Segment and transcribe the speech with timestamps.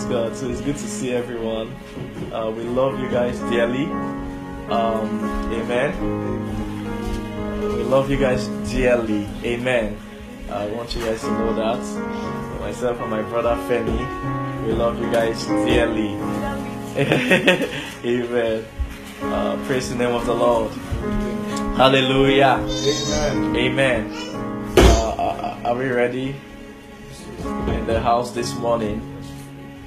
[0.00, 0.36] Praise God.
[0.36, 1.76] So it's good to see everyone.
[2.32, 3.84] Uh, we love you guys dearly.
[4.70, 5.20] Um,
[5.52, 5.92] amen.
[7.76, 9.28] We love you guys dearly.
[9.44, 9.98] Amen.
[10.48, 12.60] I want you guys to know that.
[12.60, 16.14] Myself and my brother Femi, we love you guys dearly.
[18.04, 18.64] Amen.
[19.20, 20.72] Uh, praise the name of the Lord.
[21.76, 22.56] Hallelujah.
[22.58, 23.56] Amen.
[23.56, 24.10] Amen.
[24.78, 26.34] Uh, are- are we ready?
[27.44, 29.09] in the house this morning.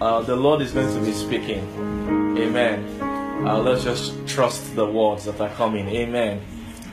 [0.04, 1.64] Uh, the Lord is going to be speaking.
[2.38, 2.84] Amen.
[3.48, 5.88] Uh, let's just trust the words that are coming.
[5.88, 6.42] Amen.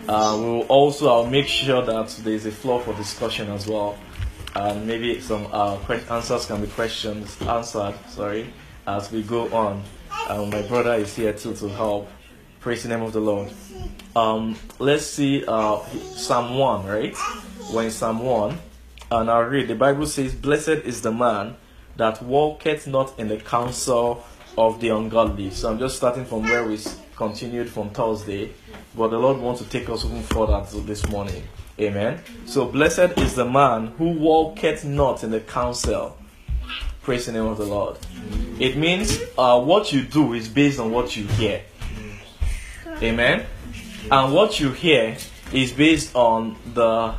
[0.08, 3.98] Uh, we will also, I'll make sure that there's a floor for discussion as well.
[4.54, 5.76] And maybe some uh,
[6.08, 8.52] answers can be questions answered, sorry,
[8.86, 9.82] as we go on.
[10.28, 12.08] Um, my brother is here too to help.
[12.60, 13.50] Praise the name of the Lord.
[14.14, 17.16] Um, let's see uh, Psalm 1, right?
[17.72, 18.56] We're Psalm 1.
[19.10, 19.66] And I'll read.
[19.66, 21.56] The Bible says, Blessed is the man
[21.96, 24.24] that walketh not in the counsel
[24.56, 25.50] of the ungodly.
[25.50, 26.78] So I'm just starting from where we
[27.16, 28.52] continued from Thursday.
[28.96, 31.42] But the Lord wants to take us even further this morning.
[31.78, 32.20] Amen.
[32.46, 36.16] So blessed is the man who walketh not in the counsel.
[37.02, 37.96] Praise the name of the Lord.
[38.58, 41.62] It means uh, what you do is based on what you hear.
[43.02, 43.46] Amen.
[44.10, 45.16] And what you hear
[45.52, 47.14] is based on the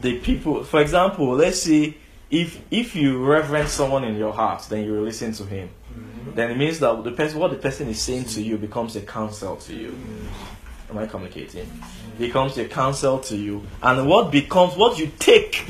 [0.00, 0.64] the people.
[0.64, 1.96] For example, let's say
[2.30, 5.68] if if you reverence someone in your heart, then you listen to him.
[5.92, 6.34] Mm-hmm.
[6.34, 9.02] Then it means that the person, what the person is saying to you, becomes a
[9.02, 9.90] counsel to you.
[9.90, 10.90] Mm-hmm.
[10.90, 11.70] Am I communicating?
[12.18, 15.66] Becomes a counsel to you, and what becomes what you take.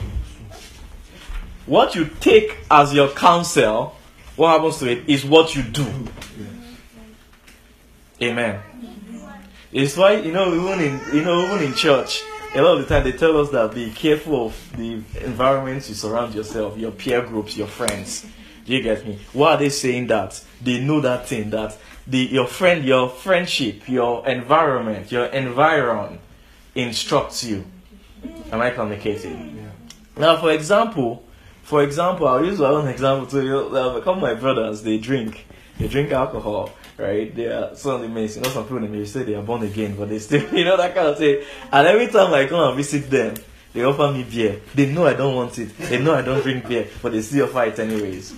[1.66, 3.97] What you take as your counsel,
[4.37, 5.87] what happens to it is what you do.
[8.20, 8.60] Amen.
[9.72, 12.22] It's why you know even in you know even in church,
[12.54, 15.94] a lot of the time they tell us that be careful of the environments you
[15.94, 18.26] surround yourself, your peer groups, your friends.
[18.65, 19.19] Do you get me?
[19.32, 20.42] Why are they saying that?
[20.62, 21.76] They know that thing that
[22.06, 26.20] the your friend, your friendship, your environment, your environ
[26.75, 27.64] instructs you.
[28.53, 29.70] Am I communicating?
[30.16, 31.25] Now, for example,
[31.62, 33.38] for example, I'll use my own example to
[33.76, 35.47] uh, You couple of my brothers, they drink,
[35.78, 37.34] they drink alcohol, right?
[37.34, 39.96] They are of the you know, some people they may say they are born again,
[39.96, 41.42] but they still, you know, that kind of thing.
[41.72, 43.34] And every time I come and visit them,
[43.72, 44.60] they offer me beer.
[44.74, 45.76] They know I don't want it.
[45.76, 48.34] They know I don't drink beer, but they still offer it anyways.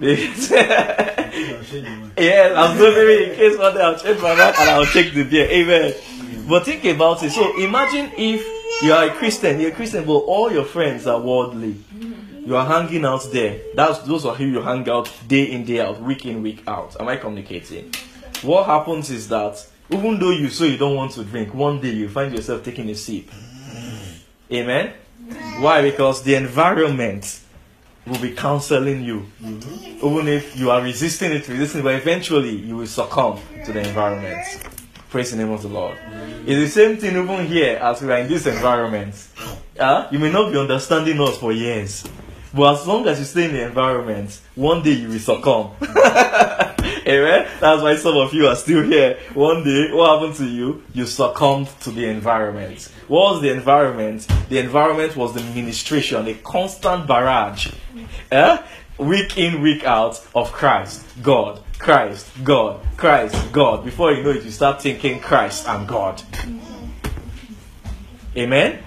[2.16, 5.12] Yeah, I'm so maybe in case one day I'll change my mind and I'll take
[5.12, 5.46] the beer.
[5.46, 5.94] Amen.
[6.48, 7.30] But think about it.
[7.30, 11.20] So imagine if you are a Christian, you're a Christian, but all your friends are
[11.20, 11.76] worldly.
[12.50, 13.60] You are hanging out there.
[13.76, 16.96] That's those are who you hang out day in, day out, week in, week out.
[16.98, 17.94] Am I communicating?
[18.42, 21.90] What happens is that even though you say you don't want to drink, one day
[21.90, 23.30] you find yourself taking a sip.
[24.52, 24.94] Amen.
[25.60, 25.80] Why?
[25.80, 27.40] Because the environment
[28.04, 29.26] will be counseling you.
[29.40, 34.44] Even if you are resisting it, resisting, but eventually you will succumb to the environment.
[35.08, 35.96] Praise the name of the Lord.
[36.46, 39.14] It's the same thing even here as we are in this environment.
[39.78, 42.04] Uh, you may not be understanding us for years.
[42.52, 45.70] But as long as you stay in the environment, one day you will succumb.
[47.06, 47.48] Amen.
[47.60, 49.18] That's why some of you are still here.
[49.34, 50.82] One day, what happened to you?
[50.92, 52.92] You succumbed to the environment.
[53.08, 54.26] What was the environment?
[54.48, 57.72] The environment was the ministration, a constant barrage,
[58.30, 58.62] eh?
[58.98, 63.84] week in, week out of Christ, God, Christ, God, Christ, God.
[63.84, 66.22] Before you know it, you start thinking Christ and God.
[68.36, 68.78] Amen.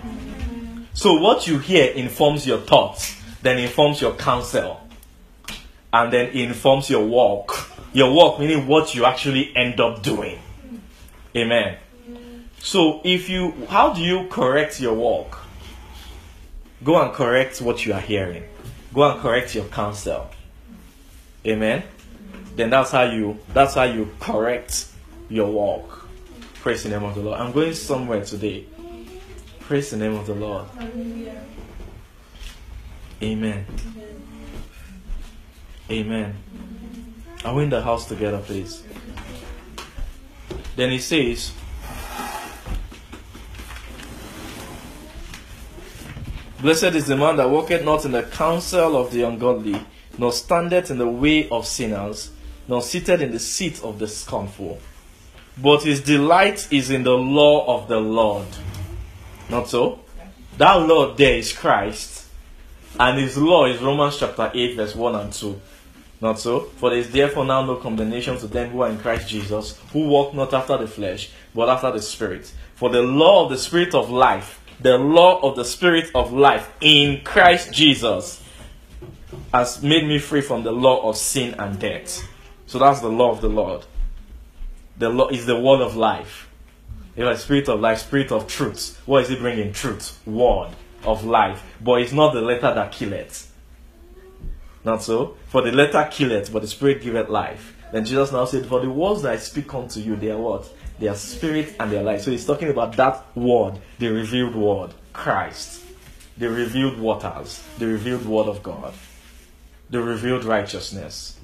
[0.93, 4.81] So what you hear informs your thoughts, then informs your counsel,
[5.91, 7.69] and then informs your walk.
[7.93, 10.39] Your walk meaning what you actually end up doing.
[11.35, 11.77] Amen.
[12.59, 15.39] So if you how do you correct your walk?
[16.83, 18.43] Go and correct what you are hearing.
[18.93, 20.29] Go and correct your counsel.
[21.45, 21.83] Amen.
[22.55, 24.87] Then that's how you that's how you correct
[25.29, 26.07] your walk.
[26.61, 27.39] Praise the name of the Lord.
[27.39, 28.65] I'm going somewhere today.
[29.59, 30.65] Praise the name of the Lord.
[33.23, 33.65] Amen.
[35.89, 36.35] Amen.
[37.45, 38.83] Are we in the house together, please?
[40.75, 41.53] Then he says,
[46.59, 49.81] Blessed is the man that walketh not in the counsel of the ungodly,
[50.17, 52.31] nor standeth in the way of sinners,
[52.67, 54.79] nor seated in the seat of the scornful.
[55.57, 58.47] But his delight is in the law of the Lord.
[59.49, 60.01] Not so?
[60.57, 62.12] That Lord there is Christ,
[62.99, 65.59] and his law is Romans chapter 8, verse 1 and 2.
[66.21, 66.61] Not so?
[66.61, 70.07] For there is therefore now no condemnation to them who are in Christ Jesus, who
[70.07, 72.51] walk not after the flesh, but after the Spirit.
[72.75, 76.71] For the law of the Spirit of life, the law of the Spirit of life
[76.81, 78.41] in Christ Jesus,
[79.53, 82.27] has made me free from the law of sin and death.
[82.67, 83.85] So that's the law of the Lord.
[84.97, 86.47] The law is the word of life.
[87.15, 89.01] If a spirit of life, spirit of truth.
[89.05, 89.73] What is it bringing?
[89.73, 90.71] Truth, word
[91.05, 91.63] of life.
[91.81, 93.51] But it's not the letter that killeth.
[94.83, 95.37] Not so.
[95.47, 97.75] For the letter killeth, but the spirit giveth life.
[97.91, 100.69] Then Jesus now said, For the words that I speak unto you, they are what?
[100.99, 102.21] They are spirit and they are life.
[102.21, 105.81] So he's talking about that word, the revealed word, Christ.
[106.37, 108.93] The revealed waters, the revealed word of God,
[109.91, 111.39] the revealed righteousness.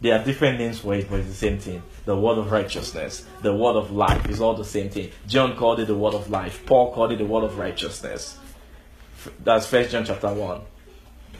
[0.00, 1.82] There are different names for it, but it's the same thing.
[2.06, 5.10] The word of righteousness, the word of life is all the same thing.
[5.26, 6.64] John called it the word of life.
[6.64, 8.38] Paul called it the word of righteousness.
[9.42, 10.62] That's First John chapter one.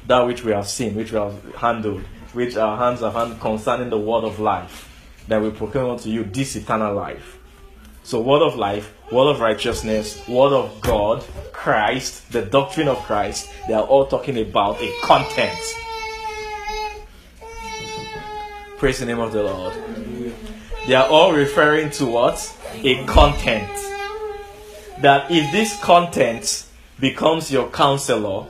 [0.07, 2.03] That which we have seen, which we have handled,
[2.33, 4.91] which our hands have handled concerning the word of life,
[5.29, 7.39] that we proclaim unto you this eternal life.
[8.03, 13.49] So, word of life, word of righteousness, word of God, Christ, the doctrine of Christ,
[13.67, 15.59] they are all talking about a content.
[18.77, 19.75] Praise the name of the Lord.
[20.87, 22.55] They are all referring to what?
[22.75, 23.71] A content.
[25.01, 26.67] That if this content
[26.99, 28.47] becomes your counselor,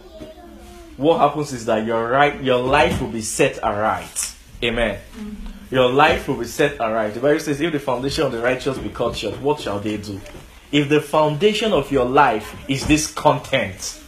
[0.96, 4.35] what happens is that your right your life will be set aright.
[4.62, 4.99] Amen.
[5.17, 5.75] Mm-hmm.
[5.75, 7.14] Your life will be set aright.
[7.14, 9.96] The Bible says, if the foundation of the righteous be cut short, what shall they
[9.96, 10.20] do?
[10.70, 14.00] If the foundation of your life is this content,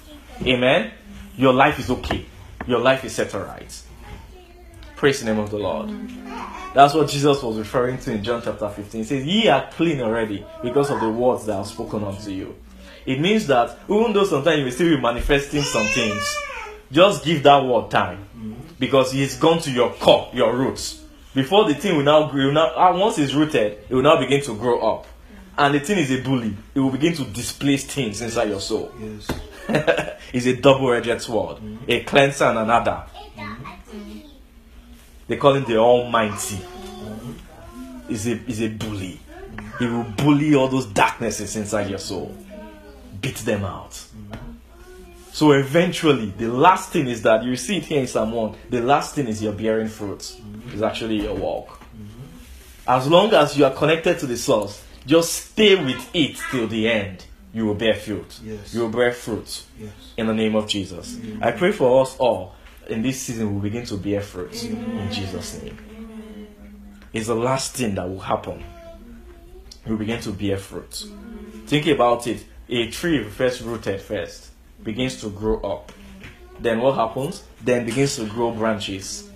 [0.43, 0.93] amen,
[1.37, 2.27] your life is okay.
[2.67, 3.83] Your life is set aright.
[4.97, 5.89] Praise the name of the Lord.
[5.89, 6.73] Mm-hmm.
[6.75, 9.01] That's what Jesus was referring to in John chapter 15.
[9.01, 12.31] He says, Ye are clean already because of the words that I have spoken unto
[12.31, 12.55] you.
[13.07, 16.37] It means that even though sometimes you will still be manifesting some things,
[16.91, 18.25] just give that word time.
[18.79, 21.03] Because it's gone to your core, your roots.
[21.35, 24.43] Before the thing will now grow, now, ah, once it's rooted, it will now begin
[24.43, 25.07] to grow up.
[25.59, 26.55] And the thing is a bully.
[26.75, 28.93] It will begin to displace things inside your soul.
[29.01, 29.29] Yes.
[30.33, 31.85] it's a double-edged sword, mm-hmm.
[31.89, 33.05] a cleanser and another.
[33.37, 34.21] Mm-hmm.
[35.29, 36.57] They call him the Almighty.
[36.57, 38.13] Mm-hmm.
[38.13, 39.19] Is a is a bully.
[39.79, 42.37] He will bully all those darknesses inside your soul,
[43.27, 44.01] beat them out.
[45.33, 48.55] So eventually, the last thing is that you see it here in Psalm 1.
[48.71, 50.41] The last thing is you're bearing fruit.
[50.73, 51.81] Is actually your walk.
[52.87, 56.89] As long as you are connected to the source, just stay with it till the
[56.89, 57.25] end.
[57.53, 58.39] You will bear fruit.
[58.45, 58.75] Yes.
[58.75, 59.91] You will bear fruit Yes.
[60.17, 61.19] in the name of Jesus.
[61.41, 62.55] I pray for us all
[62.89, 65.77] in this season we begin to bear fruit in Jesus' name.
[67.13, 68.63] It's the last thing that will happen.
[69.87, 71.07] We begin to bear fruit.
[71.67, 72.45] Think about it.
[72.69, 74.51] A tree first rooted first
[74.83, 75.93] begins to grow up.
[76.59, 77.45] Then what happens?
[77.63, 79.29] Then begins to grow branches.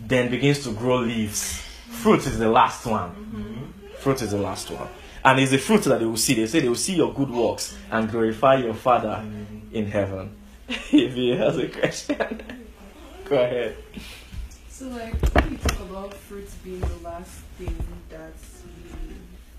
[0.00, 1.62] Then begins to grow leaves.
[1.88, 3.72] Fruit is the last one.
[3.98, 4.88] Fruit is the last one.
[5.24, 6.34] And it's the fruit that they will see.
[6.34, 9.24] They say they will see your good works and glorify your Father
[9.72, 10.36] in heaven.
[10.68, 12.42] if he has a question,
[13.24, 13.76] go ahead.
[14.68, 17.76] So, like, when you talk about fruits being the last thing
[18.10, 18.34] that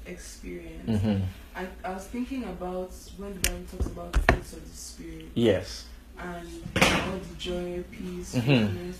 [0.05, 1.23] we experience, Mm-hmm.
[1.57, 5.25] I, I was thinking about when the Bible talks about the fruits of the Spirit
[5.33, 5.85] Yes.
[6.19, 8.41] and all the joy, peace, Mhm.
[8.43, 8.99] faithfulness.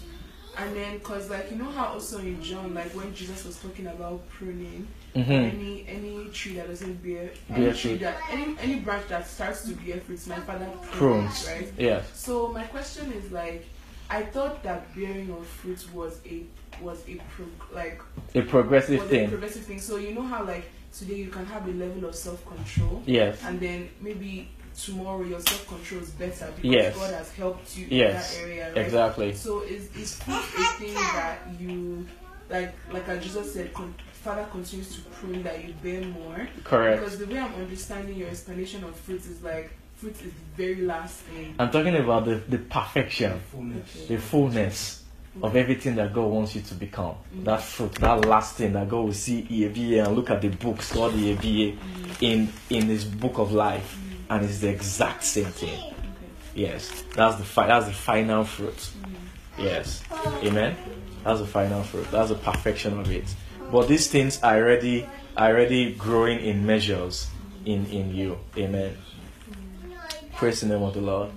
[0.60, 3.86] And then, cause like you know how also in John, like when Jesus was talking
[3.88, 5.32] about pruning, Mm-hmm.
[5.32, 9.64] any any tree that doesn't bear, any Bear tree that any any branch that starts
[9.68, 11.44] to bear fruits, my father Prunes.
[11.44, 11.74] prunes, right?
[11.78, 12.06] Yes.
[12.14, 13.66] So my question is like,
[14.10, 16.42] I thought that bearing of fruit was a
[16.82, 18.02] was a pro- like
[18.36, 19.30] A progressive was a thing.
[19.30, 19.80] progressive thing.
[19.80, 20.66] So you know how like
[20.98, 23.44] today you can have a level of self control, Yes.
[23.44, 26.96] and then maybe tomorrow your self control is better because Yes.
[26.96, 28.36] God has helped you Yes.
[28.36, 28.68] in that area.
[28.70, 28.78] Right?
[28.86, 29.34] Exactly.
[29.34, 32.08] So is is fruit a thing that you
[32.50, 36.48] like like I just said, con- Father continues to prune that you bear more.
[36.64, 37.02] Correct.
[37.02, 40.82] Because the way I'm understanding your explanation of fruit is like fruit is the very
[40.82, 41.56] last thing.
[41.60, 43.96] I'm talking about the, the perfection, Fullness.
[43.96, 44.16] Okay.
[44.16, 45.04] the fullness
[45.44, 47.16] of everything that God wants you to become.
[47.36, 47.46] Mhm.
[47.46, 50.96] That fruit, that last thing that God will see EAVA and look at the books,
[50.96, 51.78] all the EAVA mm.
[52.22, 54.36] in in His book of life, mm.
[54.36, 55.78] and it's the exact same thing.
[55.80, 55.94] Okay.
[56.56, 58.76] Yes, that's the fi- that's the final fruit.
[58.76, 59.12] Mm.
[59.60, 60.04] Yes,
[60.44, 60.76] amen.
[61.24, 62.10] That's the final fruit.
[62.12, 63.26] That's the perfection of it.
[63.72, 67.28] But these things are already are already growing in measures
[67.66, 68.40] in in you.
[68.58, 68.98] Amen.
[70.38, 71.32] Praise the name of the Lord.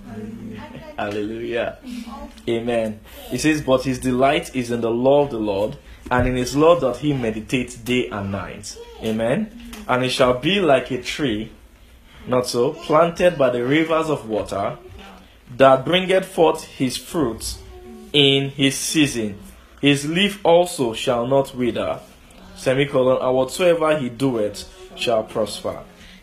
[0.95, 1.79] Hallelujah.
[2.47, 2.99] Amen.
[3.31, 5.77] It says, But his delight is in the law of the Lord,
[6.11, 8.77] and in his law doth he meditate day and night.
[9.01, 9.73] Amen.
[9.87, 11.51] And it shall be like a tree,
[12.27, 14.77] not so, planted by the rivers of water,
[15.57, 17.55] that bringeth forth his fruit
[18.13, 19.39] in his season.
[19.81, 22.01] His leaf also shall not wither.
[22.55, 25.81] Semicolon, and whatsoever he doeth shall prosper.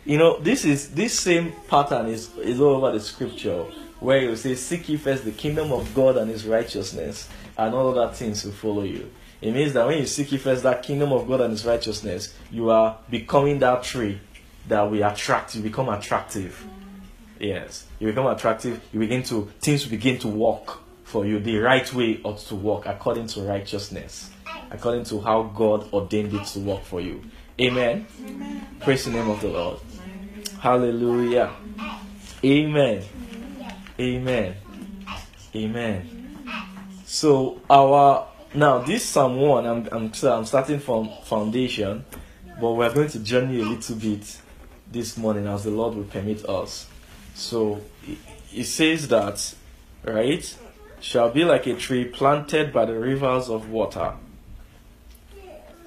[0.09, 3.63] You know, this is this same pattern is, is all over the scripture
[3.99, 7.95] where you say, Seek ye first the kingdom of God and his righteousness, and all
[7.95, 9.11] other things will follow you.
[9.39, 12.33] It means that when you seek ye first that kingdom of God and his righteousness,
[12.49, 14.19] you are becoming that tree
[14.67, 16.65] that we attract you, become attractive.
[17.39, 17.85] Yes.
[17.99, 21.39] You become attractive, you begin to things begin to work for you.
[21.39, 24.31] The right way ought to work according to righteousness.
[24.71, 27.21] According to how God ordained it to work for you.
[27.61, 28.07] Amen.
[28.79, 29.79] Praise the name of the Lord.
[30.59, 31.53] Hallelujah.
[32.43, 33.03] Amen.
[33.97, 34.55] Amen.
[35.55, 36.37] Amen.
[37.05, 42.03] So our now this Psalm one, I'm I'm, so I'm starting from foundation,
[42.59, 44.41] but we're going to journey a little bit
[44.91, 46.87] this morning as the Lord will permit us.
[47.35, 48.17] So it,
[48.53, 49.55] it says that,
[50.03, 50.57] right,
[50.99, 54.15] shall be like a tree planted by the rivers of water,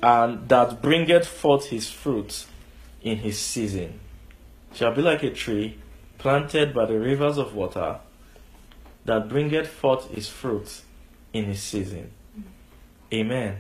[0.03, 2.47] and that bringeth forth his fruit
[3.03, 4.01] in his season.
[4.75, 5.79] Shall be like a tree
[6.23, 7.99] planted by the rivers of water,
[9.05, 10.83] that bringeth forth his fruit
[11.33, 12.13] in his season.
[13.13, 13.57] Amen.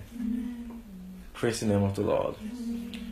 [1.35, 2.37] Praise the name of the Lord.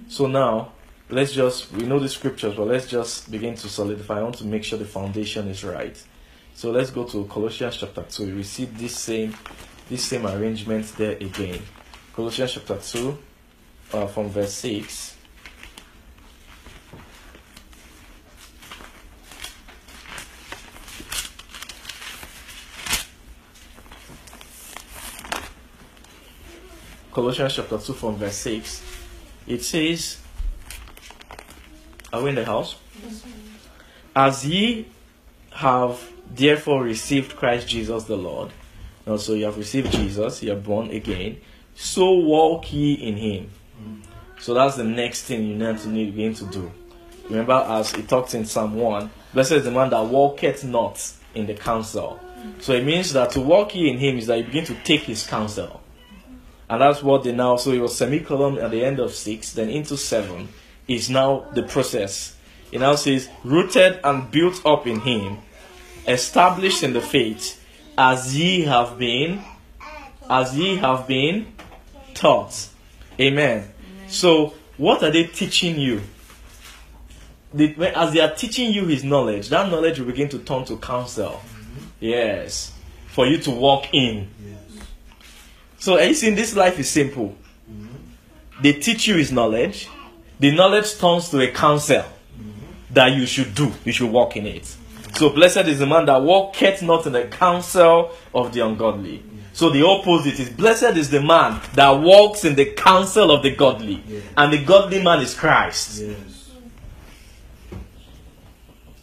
[0.09, 0.73] So now,
[1.09, 4.21] let's just, we know the scriptures, but let's just begin to solidify.
[4.21, 6.01] I want to make sure the foundation is right.
[6.55, 8.37] So let's go to Colossians chapter 2.
[8.37, 9.35] We see this same,
[9.89, 11.61] this same arrangement there again.
[12.15, 13.19] Colossians chapter 2,
[13.95, 15.17] uh, from verse 6.
[27.21, 28.83] Colossians chapter 2 from verse 6.
[29.47, 30.17] It says,
[32.11, 32.77] Are we in the house?
[34.17, 34.87] As ye
[35.53, 38.53] have therefore received Christ Jesus the Lord,
[39.07, 41.43] also you have received Jesus, you are born again,
[41.75, 43.51] so walk ye in him.
[44.41, 46.73] So that's the next thing you need to begin to do.
[47.29, 51.45] Remember, as it talks in Psalm 1, blessed is the man that walketh not in
[51.45, 52.19] the counsel.
[52.61, 55.03] So it means that to walk ye in him is that you begin to take
[55.03, 55.80] his counsel.
[56.71, 59.69] And that's what they now, so it was semicolon at the end of 6, then
[59.69, 60.49] into 7
[60.87, 62.37] is now the process.
[62.71, 65.39] It now says, rooted and built up in him,
[66.07, 67.61] established in the faith,
[67.99, 69.43] as ye have been,
[70.31, 71.53] as ye have been
[72.15, 72.69] taught.
[73.19, 73.69] Amen.
[74.07, 76.01] So, what are they teaching you?
[77.53, 80.77] They, as they are teaching you his knowledge, that knowledge will begin to turn to
[80.77, 81.31] counsel.
[81.31, 81.85] Mm-hmm.
[81.99, 82.73] Yes.
[83.09, 84.29] For you to walk in.
[85.81, 87.35] So, are you seeing this life is simple?
[87.69, 88.63] Mm-hmm.
[88.63, 89.89] They teach you his knowledge.
[90.39, 92.51] The knowledge turns to a counsel mm-hmm.
[92.95, 93.73] that you should do.
[93.85, 94.67] You should walk in it.
[95.17, 99.25] So, blessed is the man that walketh not in the counsel of the ungodly.
[99.55, 103.57] So, the opposite is blessed is the man that walks in the counsel of the
[103.57, 104.05] godly.
[104.37, 106.03] And the godly man is Christ.
[106.03, 106.51] Yes.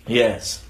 [0.05, 0.63] Yes.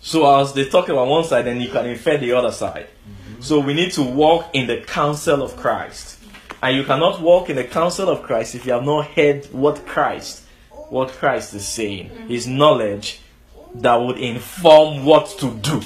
[0.00, 2.86] So as they talk about one side, then you can infer the other side.
[2.86, 3.17] Mm-hmm.
[3.40, 6.18] So we need to walk in the counsel of Christ.
[6.62, 9.86] And you cannot walk in the counsel of Christ if you have not heard what
[9.86, 10.42] Christ,
[10.88, 12.10] what Christ is saying.
[12.28, 13.20] His knowledge
[13.76, 15.82] that would inform what to do.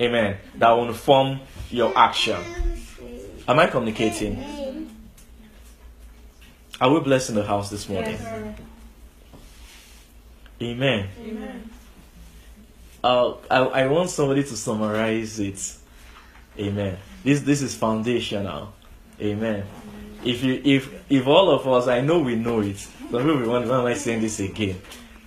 [0.00, 0.38] Amen.
[0.56, 2.42] That will inform your action.
[3.46, 4.90] Am I communicating?
[6.80, 8.18] Are we blessed in the house this morning?
[10.62, 11.08] Amen.
[11.20, 11.70] Amen.
[13.04, 15.76] Uh, I, I want somebody to summarize it.
[16.58, 16.98] Amen.
[17.24, 18.72] This this is foundational.
[19.20, 19.64] Amen.
[20.24, 22.78] If you if if all of us, I know we know it.
[22.78, 24.80] Some people will wonder, why am I saying this again?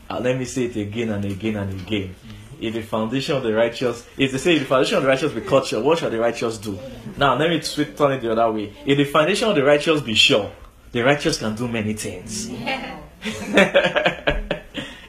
[0.10, 2.16] Uh, let me say it again and again and again.
[2.60, 5.32] If the foundation of the righteous, if they say if the foundation of the righteous
[5.32, 6.78] be cut short, what shall the righteous do?
[7.18, 8.74] Now let me switch turn it the other way.
[8.86, 10.52] If the foundation of the righteous be sure,
[10.92, 12.50] the righteous can do many things.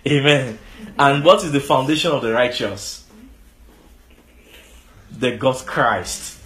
[0.07, 0.59] Amen.
[0.99, 3.00] And what is the foundation of the righteous?
[5.21, 6.39] The God Christ.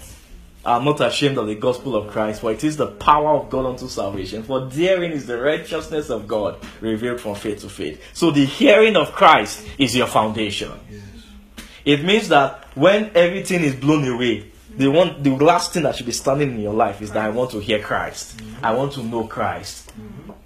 [0.66, 3.66] I'm not ashamed of the gospel of Christ, for it is the power of God
[3.66, 4.42] unto salvation.
[4.42, 8.02] For therein is the righteousness of God revealed from faith to faith.
[8.14, 10.72] So the hearing of Christ is your foundation.
[11.84, 16.06] It means that when everything is blown away, the one the last thing that should
[16.06, 18.40] be standing in your life is that I want to hear Christ.
[18.62, 19.92] I want to know Christ.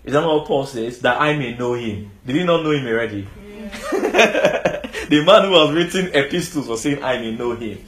[0.05, 1.01] Is that not what Paul says?
[1.01, 2.11] That I may know him.
[2.27, 3.23] Did he not know him already?
[3.93, 7.79] the man who was written epistles was saying, I may know him.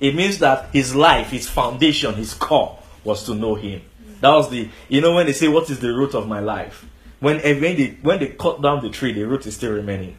[0.00, 3.82] It means that his life, his foundation, his core was to know Him.
[4.20, 6.86] That was the, you know, when they say, What is the root of my life?
[7.20, 10.16] When, eh, when, they, when they cut down the tree, the root is still remaining.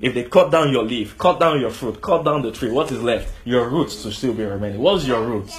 [0.00, 2.90] If they cut down your leaf, cut down your fruit, cut down the tree, what
[2.90, 3.32] is left?
[3.44, 4.80] Your roots to still be remaining.
[4.80, 5.56] What's your roots?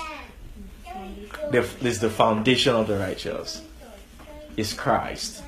[1.51, 3.61] The, is the foundation of the righteous.
[4.57, 5.43] Is Christ.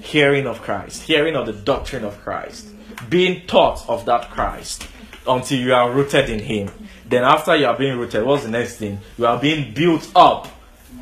[0.00, 2.68] Hearing of Christ, hearing of the doctrine of Christ,
[3.08, 4.86] being taught of that Christ
[5.26, 6.70] until you are rooted in Him.
[7.06, 9.00] Then, after you are being rooted, what's the next thing?
[9.18, 10.48] You are being built up.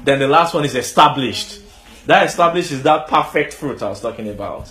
[0.05, 1.61] Then the last one is established.
[2.07, 4.71] That established is that perfect fruit I was talking about.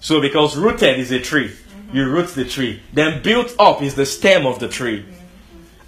[0.00, 1.52] So, because rooted is a tree,
[1.92, 2.82] you root the tree.
[2.92, 5.06] Then built up is the stem of the tree.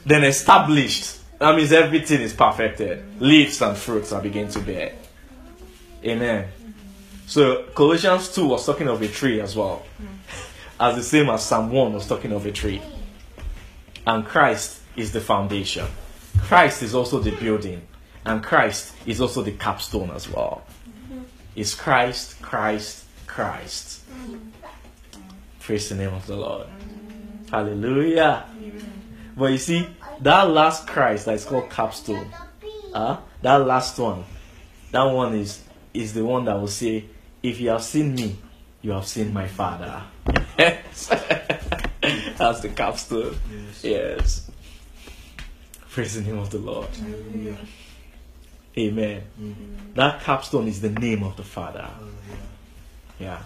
[0.06, 3.20] Then established, that means everything is perfected.
[3.20, 4.92] Leaves and fruits are beginning to bear.
[6.04, 6.48] Amen.
[7.26, 9.84] So Colossians 2 was talking of a tree as well.
[10.78, 12.82] As the same as Psalm 1 was talking of a tree.
[14.06, 15.86] And Christ is the foundation.
[16.38, 17.82] Christ is also the building.
[18.24, 20.64] And Christ is also the capstone as well.
[21.54, 24.02] Is Christ, Christ, Christ.
[25.60, 26.66] Praise the name of the Lord.
[27.50, 28.44] Hallelujah.
[29.36, 29.88] But you see,
[30.20, 32.28] that last Christ that is called capstone,
[32.92, 34.24] uh, that last one,
[34.92, 37.04] that one is is the one that will say,
[37.42, 38.36] If you have seen me,
[38.82, 40.02] you have seen my Father.
[42.02, 42.38] Yes.
[42.38, 43.36] That's the capstone.
[43.50, 43.84] Yes.
[43.84, 44.50] yes.
[45.90, 46.88] Praise the name of the Lord.
[46.88, 47.56] Hallelujah.
[48.78, 49.22] Amen.
[49.40, 49.94] Mm-hmm.
[49.94, 51.88] That capstone is the name of the Father.
[53.18, 53.42] Yeah.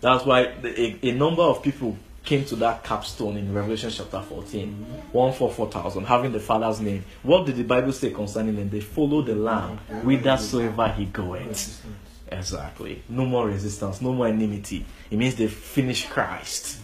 [0.00, 4.68] That's why a, a, number of people came to that capstone in Revelation chapter 14.
[4.68, 4.94] Mm-hmm.
[5.12, 7.04] One for 4,000, having the Father's name.
[7.22, 8.68] What did the Bible say concerning them?
[8.68, 11.82] They follow the Lamb whithersoever he goeth.
[12.30, 13.02] Exactly.
[13.08, 14.86] No more resistance, no more enmity.
[15.10, 16.78] It means they finished Christ.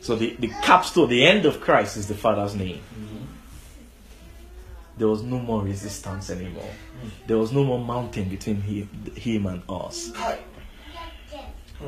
[0.00, 2.82] So the, the capstone, the end of Christ is the Father's name.
[4.98, 6.68] There was no more resistance anymore.
[7.26, 10.12] There was no more mountain between him, him and us.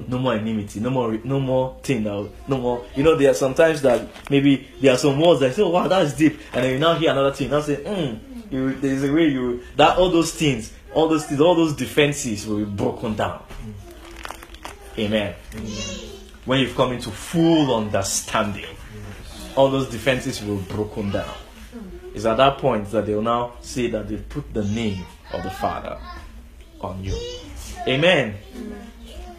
[0.08, 2.84] No more enmity, no more, no more thing that, no more.
[2.96, 5.86] You know, there are sometimes that maybe there are some words that say, "Oh wow,
[5.86, 7.50] that's deep," and then you now hear another thing.
[7.50, 8.16] Now say, "Hmm."
[8.50, 12.58] there's a way you that all those things all those things, all those defenses will
[12.58, 13.42] be broken down.
[14.98, 15.34] Amen.
[16.44, 18.76] When you've come into full understanding,
[19.56, 21.34] all those defenses will be broken down.
[22.14, 25.50] It's at that point that they'll now say that they've put the name of the
[25.50, 25.98] Father
[26.80, 27.18] on you.
[27.88, 28.36] Amen.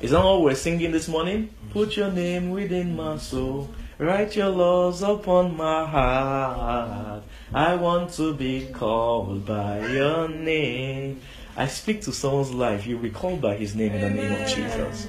[0.02, 1.50] Is that what we're singing this morning?
[1.72, 3.70] Put your name within my soul.
[3.98, 7.24] Write your laws upon my heart.
[7.54, 11.22] I want to be called by your name.
[11.58, 15.08] I speak to someone's life, you recall by his name in the name of Jesus.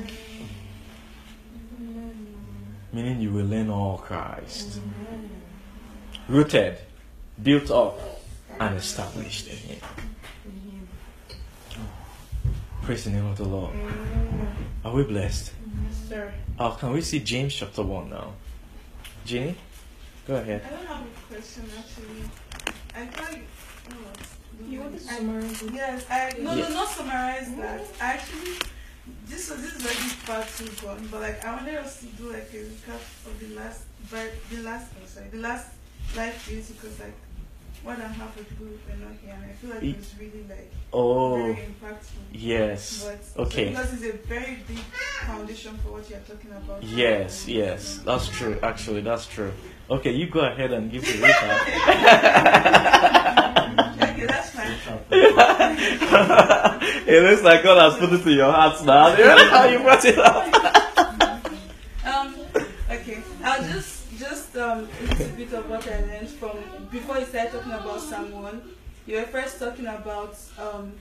[2.92, 4.80] Meaning you will learn all Christ.
[6.28, 6.78] Rooted,
[7.42, 7.98] built up,
[8.60, 9.80] and established in him.
[12.82, 13.74] Praise the name of the Lord.
[14.84, 15.52] Are we blessed?
[15.84, 16.32] Yes, sir.
[16.60, 18.34] Oh, can we see James chapter 1 now?
[19.24, 19.56] Jenny?
[20.28, 20.62] Go ahead.
[20.64, 22.30] I don't have a question actually.
[22.94, 23.38] I thought.
[23.90, 24.35] Oh.
[24.64, 25.72] You want to summarize it?
[25.74, 27.84] Yes, I no no not summarize that.
[28.00, 28.56] Actually,
[29.26, 32.32] this was this is already part two gone, but like I wanted us to do
[32.32, 35.68] like a recap of the last, but the last oh, sorry, the last
[36.16, 37.14] life duty because like
[37.82, 39.96] one and a half of the group were not here, and I feel like it
[39.96, 42.22] was really like oh very impactful.
[42.32, 43.04] Yes.
[43.04, 43.64] But, okay.
[43.66, 44.78] So because it's a very big
[45.26, 46.82] foundation for what you're talking about.
[46.82, 48.58] Yes, yes, that's true.
[48.62, 49.52] Actually, that's true.
[49.90, 51.62] Okay, you go ahead and give the recap.
[57.06, 59.14] it looks like God has put it in your heart now.
[59.50, 61.50] how you brought it up.
[62.04, 62.34] um,
[62.90, 66.58] okay, I'll just just um, a little bit of what I learned from
[66.90, 68.62] before you started talking about Psalm 1.
[69.06, 70.92] You were first talking about um,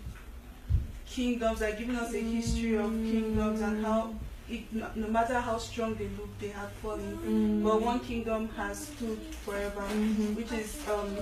[1.06, 4.14] kingdoms, like giving us a history of kingdoms and how
[4.50, 7.18] it, no matter how strong they look, they have fallen.
[7.26, 7.64] Mm.
[7.64, 10.36] But one kingdom has stood forever, mm-hmm.
[10.36, 11.16] which is um,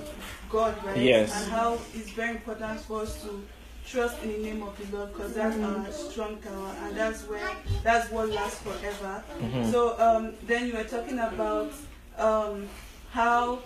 [0.50, 0.96] God, right?
[0.96, 1.42] Yes.
[1.42, 3.42] And how it's very important for us to
[3.86, 5.84] trust in the name of the Lord because that's mm-hmm.
[5.84, 7.50] our strong tower and that's where
[7.82, 9.22] that's what lasts forever.
[9.38, 9.70] Mm-hmm.
[9.70, 11.72] So um, then you were talking about
[12.18, 12.68] um,
[13.10, 13.60] how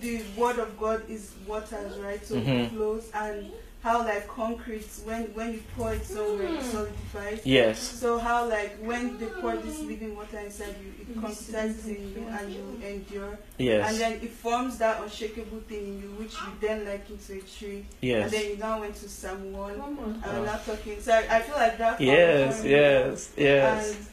[0.00, 2.24] the word of God is waters, right?
[2.24, 2.76] So it mm-hmm.
[2.76, 3.50] flows and
[3.82, 6.70] how like concrete when when you pour it somewhere it hmm.
[6.70, 7.46] solidifies.
[7.46, 7.78] Yes.
[7.78, 12.26] So how like when they pour this living water inside you, it concretizes in you
[12.28, 13.38] and you endure.
[13.58, 13.90] Yes.
[13.90, 17.40] And then it forms that unshakable thing in you, which you then like into a
[17.40, 17.86] tree.
[18.02, 18.24] Yes.
[18.24, 21.00] And then you now went to someone one, and we're not talking.
[21.00, 22.00] So I, I feel like that.
[22.00, 22.62] Yes.
[22.62, 23.32] Yes.
[23.36, 23.96] Yes.
[23.96, 24.06] And,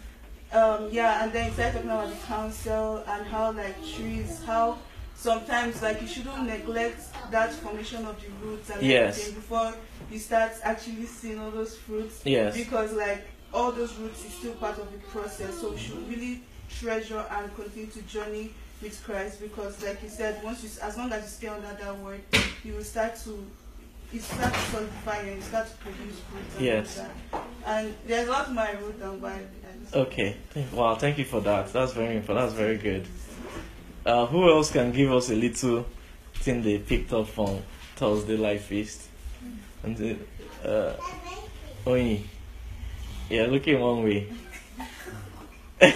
[0.53, 4.77] um, yeah, and then you started talking about the counsel and how like trees, how
[5.17, 7.01] sometimes like you shouldn't neglect
[7.31, 9.17] that formation of the roots and Yes.
[9.17, 9.73] everything before
[10.11, 12.21] you start actually seeing all those fruits.
[12.23, 12.55] Yes.
[12.55, 15.59] Because like all those roots is still part of the process.
[15.59, 18.51] So we should really treasure and continue to journey
[18.81, 21.97] with Christ because like you said, once you as long as you stay under that
[21.99, 22.21] word,
[22.63, 23.43] you will start to
[24.13, 27.01] you start to solidify and you start to produce fruits and Yes.
[27.65, 29.19] And there's a lot more I wrote down
[29.81, 30.37] just Okay.
[30.71, 30.95] Wow.
[30.95, 31.73] Thank you for that.
[31.73, 32.47] That's very important.
[32.47, 33.07] That's very good.
[34.07, 35.85] Uh, who else can give us a little
[36.35, 37.61] thing they picked up from
[37.97, 39.01] Thursday Life Feast?
[39.83, 40.15] And the,
[40.63, 40.95] uh,
[41.85, 42.23] Oyi.
[43.29, 44.31] Yeah, looking one way.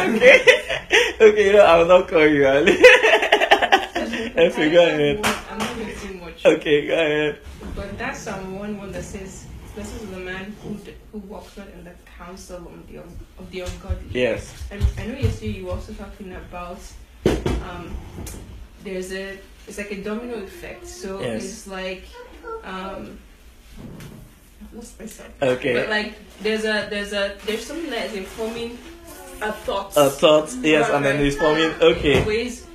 [0.00, 0.40] Okay.
[1.20, 2.72] Okay, you know, I will not call you Ali.
[2.78, 5.26] okay, go ahead.
[5.50, 6.46] I'm not going to say much.
[6.46, 7.38] Okay, go ahead.
[7.74, 11.56] But that's Psalm 1 1 that says, Blessed is the man who, d- who walks
[11.56, 14.06] not in the counsel of the, of the ungodly.
[14.10, 14.52] Yes.
[14.70, 16.78] And I know yesterday you were also talking about
[17.70, 17.96] um,
[18.84, 20.86] there's a it's like a domino effect.
[20.86, 21.44] So Yes.
[21.44, 22.04] it's like
[22.64, 23.18] um,
[24.62, 25.30] I've lost myself.
[25.42, 25.74] Okay.
[25.74, 28.76] But like there's a there's a there's something that is informing
[29.42, 29.92] a thought.
[29.96, 31.70] A thought, yes, and then it's forming.
[31.80, 32.24] Okay.
[32.24, 32.66] Ways.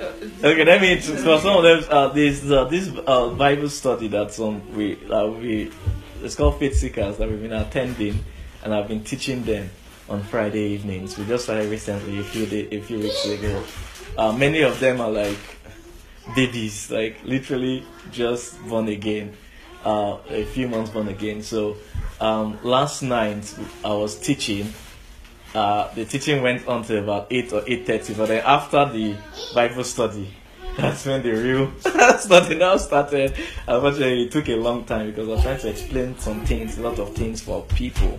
[0.00, 0.04] Uh,
[0.42, 1.84] Okay, let me for some of them.
[1.88, 5.70] Uh, this uh, this uh, Bible study that some we uh, we
[6.24, 8.24] it's called Faith Seekers that we've been attending,
[8.62, 9.70] and I've been teaching them
[10.08, 11.18] on Friday evenings.
[11.18, 13.62] We just started recently a few day, a few weeks ago.
[14.16, 15.38] Uh, many of them are like
[16.34, 19.36] babies, like literally just born again,
[19.84, 21.42] uh, a few months born again.
[21.42, 21.76] So
[22.20, 24.72] um, last night I was teaching
[25.54, 29.16] uh, the teaching went on to about 8 or 8.30 but then after the
[29.54, 30.28] bible study
[30.76, 31.72] that's when the real.
[32.18, 33.34] Study now started
[33.66, 36.82] unfortunately it took a long time because i was trying to explain some things a
[36.82, 38.18] lot of things for people.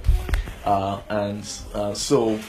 [0.64, 2.40] Uh, and uh, so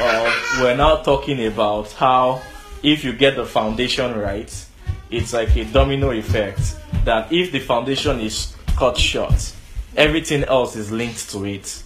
[0.00, 2.40] uh, we're now talking about how
[2.82, 4.66] if you get the foundation right
[5.10, 9.54] it's like a domino effect that if the foundation is cut short
[9.96, 11.82] everything else is linked to it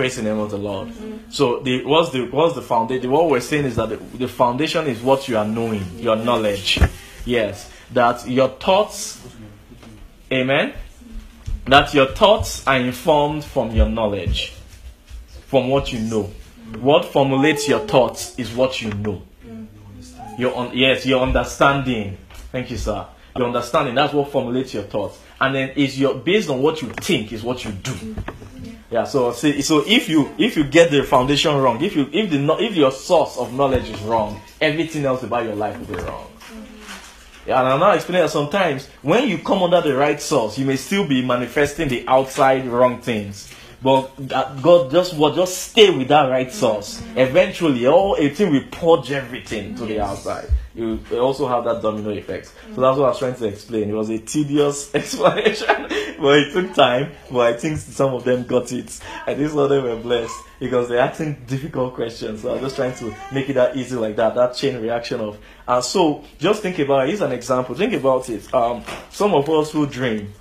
[0.00, 0.90] praise the name of the lord.
[1.28, 3.10] So the what's the what's the foundation?
[3.10, 6.80] What we're saying is that the, the foundation is what you are knowing your knowledge.
[7.26, 7.70] Yes.
[7.92, 9.20] That your thoughts
[10.32, 10.72] amen?
[11.66, 14.54] That your thoughts are informed from your knowledge
[15.48, 16.30] from what you know.
[16.78, 19.20] What formulates your thoughts is what you know.
[20.38, 22.16] Your un- yes your understanding.
[22.50, 23.06] Thank you sir.
[23.36, 25.20] Your understanding that's what formulates your thoughts.
[25.38, 28.16] And then is your based on what you think is what you do
[28.90, 32.30] yeah so see, so if you if you get the foundation wrong if you if
[32.30, 36.02] the if your source of knowledge is wrong everything else about your life will be
[36.02, 37.48] wrong mm-hmm.
[37.48, 40.66] yeah, and I'm now explaining that sometimes when you come under the right source, you
[40.66, 43.50] may still be manifesting the outside wrong things.
[43.82, 44.08] But
[44.60, 47.00] God just will just stay with that right source.
[47.00, 47.18] Mm-hmm.
[47.18, 50.50] Eventually, all a thing will purge everything to the outside.
[50.74, 52.46] You also have that domino effect.
[52.46, 52.80] So mm-hmm.
[52.80, 53.88] that's what I was trying to explain.
[53.88, 55.86] It was a tedious explanation,
[56.20, 57.12] but it took time.
[57.30, 59.00] But I think some of them got it.
[59.26, 62.42] I think some of them were blessed because they're asking difficult questions.
[62.42, 64.34] So I'm just trying to make it that easy like that.
[64.34, 65.38] That chain reaction of.
[65.66, 67.08] And so just think about it.
[67.08, 67.74] Here's an example.
[67.74, 68.52] Think about it.
[68.54, 70.32] Um, some of us who dream,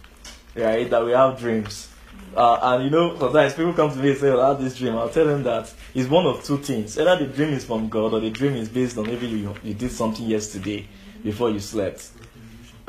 [0.56, 0.90] right?
[0.90, 1.88] That we have dreams.
[2.36, 4.78] Uh, and you know, sometimes people come to me and say, oh, I have this
[4.78, 4.96] dream.
[4.96, 6.98] I'll tell them that it's one of two things.
[7.00, 9.74] Either the dream is from God or the dream is based on maybe you, you
[9.74, 10.88] did something yesterday
[11.24, 12.12] before you slept.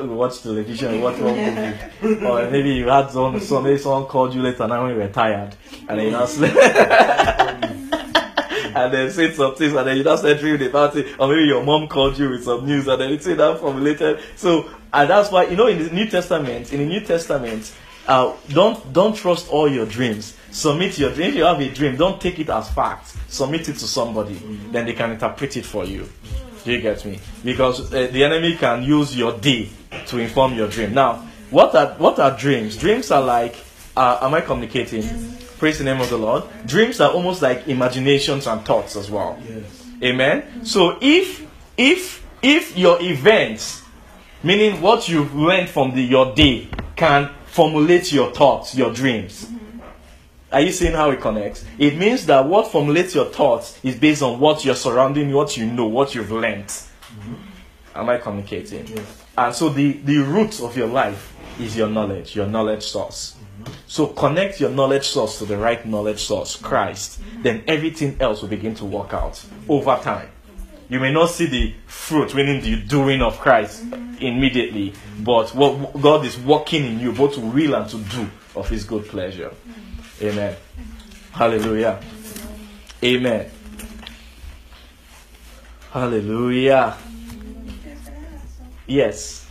[0.09, 2.27] Watch television, watch one movie.
[2.27, 5.09] or maybe you had some, so maybe someone called you later now when you were
[5.09, 5.55] tired
[5.89, 6.57] and then you now slept.
[8.77, 11.15] and then said some things and then you just started dreaming about it.
[11.19, 14.21] Or maybe your mom called you with some news and then it's that formulated.
[14.37, 17.73] So, and that's why, you know, in the New Testament, in the New Testament,
[18.07, 20.37] uh, don't don't trust all your dreams.
[20.51, 21.29] Submit your dream.
[21.29, 23.15] If you have a dream, don't take it as fact.
[23.29, 24.35] Submit it to somebody,
[24.73, 26.09] then they can interpret it for you.
[26.65, 27.21] Do you get me?
[27.45, 29.71] Because uh, the enemy can use your day
[30.07, 30.95] to inform your dream.
[30.95, 32.77] Now, what are what are dreams?
[32.77, 33.57] Dreams are like,
[33.97, 35.03] uh, am I communicating?
[35.59, 36.45] Praise the name of the Lord.
[36.67, 39.39] Dreams are almost like imaginations and thoughts as well.
[40.03, 40.65] Amen.
[40.65, 43.83] So if if if your events,
[44.43, 49.51] meaning what you've learned from the, your day, can formulate your thoughts, your dreams.
[50.53, 51.65] Are you seeing how it connects?
[51.79, 55.67] It means that what formulates your thoughts is based on what you're surrounding, what you
[55.67, 56.73] know, what you've learned.
[57.95, 58.87] Am I communicating?
[59.41, 63.37] And so the, the root of your life is your knowledge, your knowledge source.
[63.63, 63.73] Mm-hmm.
[63.87, 67.21] So connect your knowledge source to the right knowledge source, Christ.
[67.39, 70.29] Then everything else will begin to work out over time.
[70.91, 74.19] You may not see the fruit, meaning the doing of Christ mm-hmm.
[74.23, 78.69] immediately, but what God is working in you, both to will and to do of
[78.69, 79.49] His good pleasure.
[79.49, 80.27] Mm-hmm.
[80.27, 80.57] Amen.
[81.33, 81.99] Hallelujah.
[83.03, 83.51] Amen.
[85.93, 86.99] Hallelujah.
[88.91, 89.47] Yes.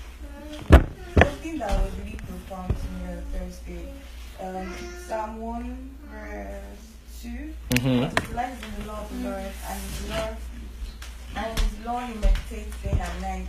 [0.68, 3.94] Something that was really profound to me on Thursday.
[4.42, 4.76] Um,
[5.08, 7.28] Psalm 1 verse 2.
[7.30, 8.14] Mm-hmm.
[8.16, 10.30] But his life is in the law of the Lord, and his law,
[11.38, 13.48] and his law he meditates day and night.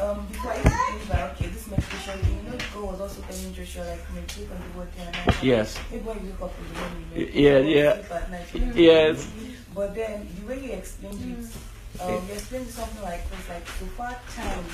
[0.00, 3.20] Um, before I used to think that okay, this meditation, you know, God was also
[3.20, 5.42] telling Joshua like meditate on the word day and night.
[5.44, 5.78] Yes.
[5.90, 7.92] Maybe when you wake up in the morning, you Y- yeah, meditate, yeah.
[7.92, 8.82] sleep at night, you meditate.
[8.84, 9.28] Yes.
[9.74, 13.66] But then the way you explained it, um, you explained it something like this, like
[13.68, 14.64] so far time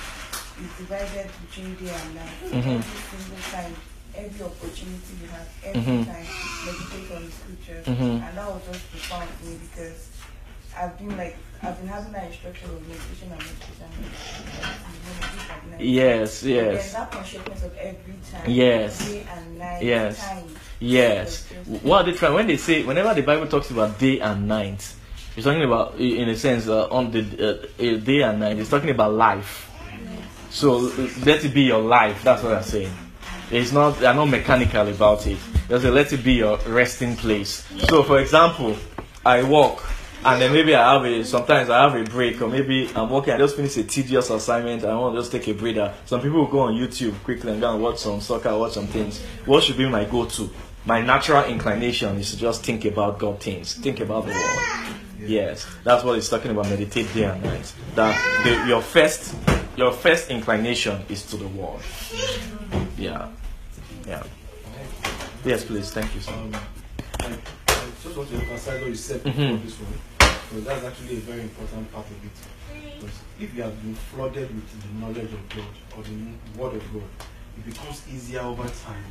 [0.61, 2.39] is divided between day and night.
[2.51, 2.81] Mhm.
[2.81, 3.75] Every single time,
[4.17, 6.07] every opportunity you have, every Mhm.
[6.07, 6.27] time,
[6.67, 7.87] meditate on the scriptures.
[7.87, 8.23] Mhm.
[8.29, 10.09] And that was just profound to me because
[10.79, 13.89] I've been like, I've been having that instruction of meditation and meditation.
[13.89, 15.95] and meditation.
[15.95, 18.99] Yes, yes, that consciousness of every time, Yes.
[19.07, 20.19] day and night, Yes.
[20.19, 20.45] time.
[20.81, 21.47] yes.
[21.83, 22.35] What are they trying?
[22.35, 24.87] When they say, whenever the Bible talks about day and night,
[25.37, 28.59] it's talking about, in a sense, uh, on the uh, uh, day and night.
[28.59, 29.71] It's talking about life.
[30.57, 30.91] So
[31.27, 32.25] let it be your life.
[32.25, 32.91] That's what I'm saying.
[33.51, 33.99] It's not.
[33.99, 35.37] They're not mechanical about it.
[35.69, 37.63] Say let it be your resting place.
[37.91, 38.75] So, for example,
[39.23, 39.85] I walk.
[40.25, 43.35] And then maybe I have a sometimes I have a break or maybe I'm working,
[43.35, 45.93] I just finished a tedious assignment, I want to just take a breather.
[46.07, 48.87] Some people will go on YouTube quickly and go and watch some soccer, watch some
[48.87, 49.21] things.
[49.45, 50.51] What should be my go to?
[50.87, 54.97] My natural inclination is to just think about God things, think about the world.
[55.21, 56.71] Yes, that's what it's talking about.
[56.71, 57.73] Meditate day and night.
[57.95, 59.35] That the, your first,
[59.77, 61.83] your first inclination is to the world.
[62.99, 63.29] Yeah,
[64.07, 64.23] yeah.
[65.45, 65.91] Yes, please.
[65.93, 66.21] Thank you.
[66.21, 66.33] Sir.
[66.33, 66.55] Um,
[67.21, 69.63] I, I just want to emphasize what you said before Mhm.
[69.65, 72.95] this one, because that's actually a very important part of it.
[73.01, 76.93] Because if you have been flooded with the knowledge of God or the Word of
[76.93, 77.03] God,
[77.59, 79.05] it becomes easier over time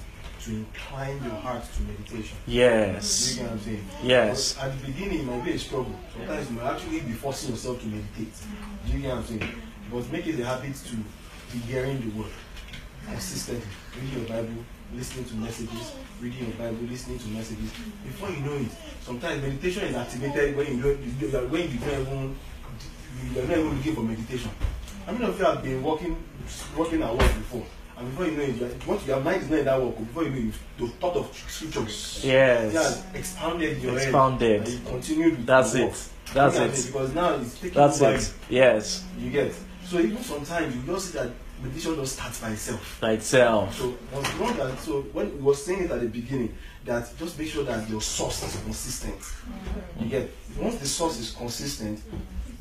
[0.43, 2.38] to incline your heart to meditation.
[2.47, 3.86] Yes, you get what I'm saying?
[4.04, 5.95] yes, But at the beginning, it might be a struggle.
[6.17, 8.34] Sometimes you might actually be forcing yourself to meditate.
[8.86, 9.51] Do you get what I'm saying?
[9.95, 10.95] But make it a habit to
[11.53, 12.31] be hearing the word
[13.08, 13.65] consistently.
[13.95, 17.71] Reading your Bible, listening to messages, reading your Bible, listening to messages.
[18.03, 18.71] Before you know it,
[19.03, 22.36] sometimes meditation is activated when you don't, you, when you don't even,
[23.34, 24.51] you are not even looking for meditation.
[25.05, 26.17] How many of you have been working,
[26.75, 27.65] working at work before?
[27.97, 29.97] And before you know it, what your mind is not in that work.
[29.97, 32.21] Before you know it, the thought of scriptures.
[32.21, 32.73] yes.
[32.73, 34.01] Yeah, expounded in your head.
[34.01, 34.62] Expounded.
[34.63, 35.91] And you continued That's the work.
[35.93, 36.10] it.
[36.34, 36.73] That's You know what I mean?
[36.73, 36.86] it.
[36.88, 38.34] Because now it's taking That's over it.
[38.49, 39.53] Yes, You get.
[39.85, 42.97] So even sometimes you just see that meditation just starts by itself.
[42.99, 43.77] by itself.
[43.77, 47.17] So once you know that, so when we were saying it at the beginning, that
[47.17, 49.19] just make sure that your source is consistent.
[49.99, 50.31] You get.
[50.57, 52.01] Once the source is consistent,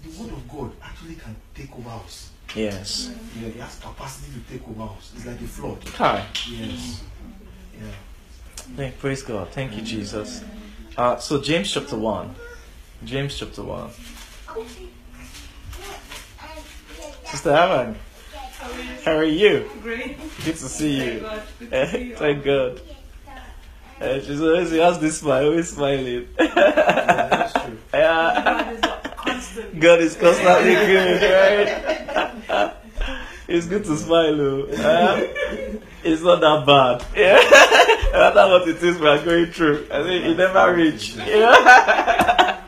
[0.02, 2.30] the word of God actually can take over us.
[2.54, 3.10] Yes.
[3.40, 5.12] Yeah, it has capacity to take over us.
[5.16, 5.82] It's like a flood.
[5.96, 6.24] Hi.
[6.50, 7.02] Yes.
[7.74, 7.90] Yeah.
[8.76, 9.48] Thank, praise God.
[9.50, 10.42] Thank you, Jesus.
[10.96, 12.34] Uh, so James chapter one.
[13.04, 13.90] James chapter one.
[17.34, 17.96] Sister Haman,
[19.04, 19.68] how are you?
[19.82, 20.16] Great.
[20.44, 21.28] Good to see you.
[21.58, 22.14] Good to see you.
[22.14, 22.80] Thank God.
[24.00, 26.28] Uh, she's always she has this smile, always smiling.
[26.38, 27.78] yeah that's true.
[27.94, 28.76] yeah.
[28.80, 29.80] God is constant.
[29.80, 31.22] God is constantly good,
[32.16, 32.74] right?
[33.48, 34.62] it's good to smile, though.
[34.66, 35.26] Uh,
[36.04, 37.04] it's not that bad.
[37.16, 37.34] Yeah.
[38.12, 41.16] no matter what it is we are going through, I think it never reach.
[41.16, 42.60] Yeah.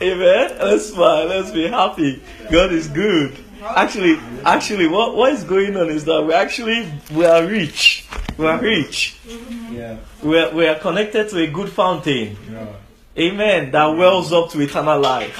[0.00, 0.56] Amen.
[0.58, 1.26] Let's smile.
[1.26, 2.22] Let's be happy.
[2.50, 3.36] God is good.
[3.60, 8.06] Actually, actually, what what is going on is that we actually we are rich.
[8.36, 9.16] We are rich.
[9.72, 9.98] Yeah.
[10.22, 12.36] We are, we are connected to a good fountain.
[12.50, 12.66] Yeah.
[13.18, 13.72] Amen.
[13.72, 15.36] That wells up to eternal life.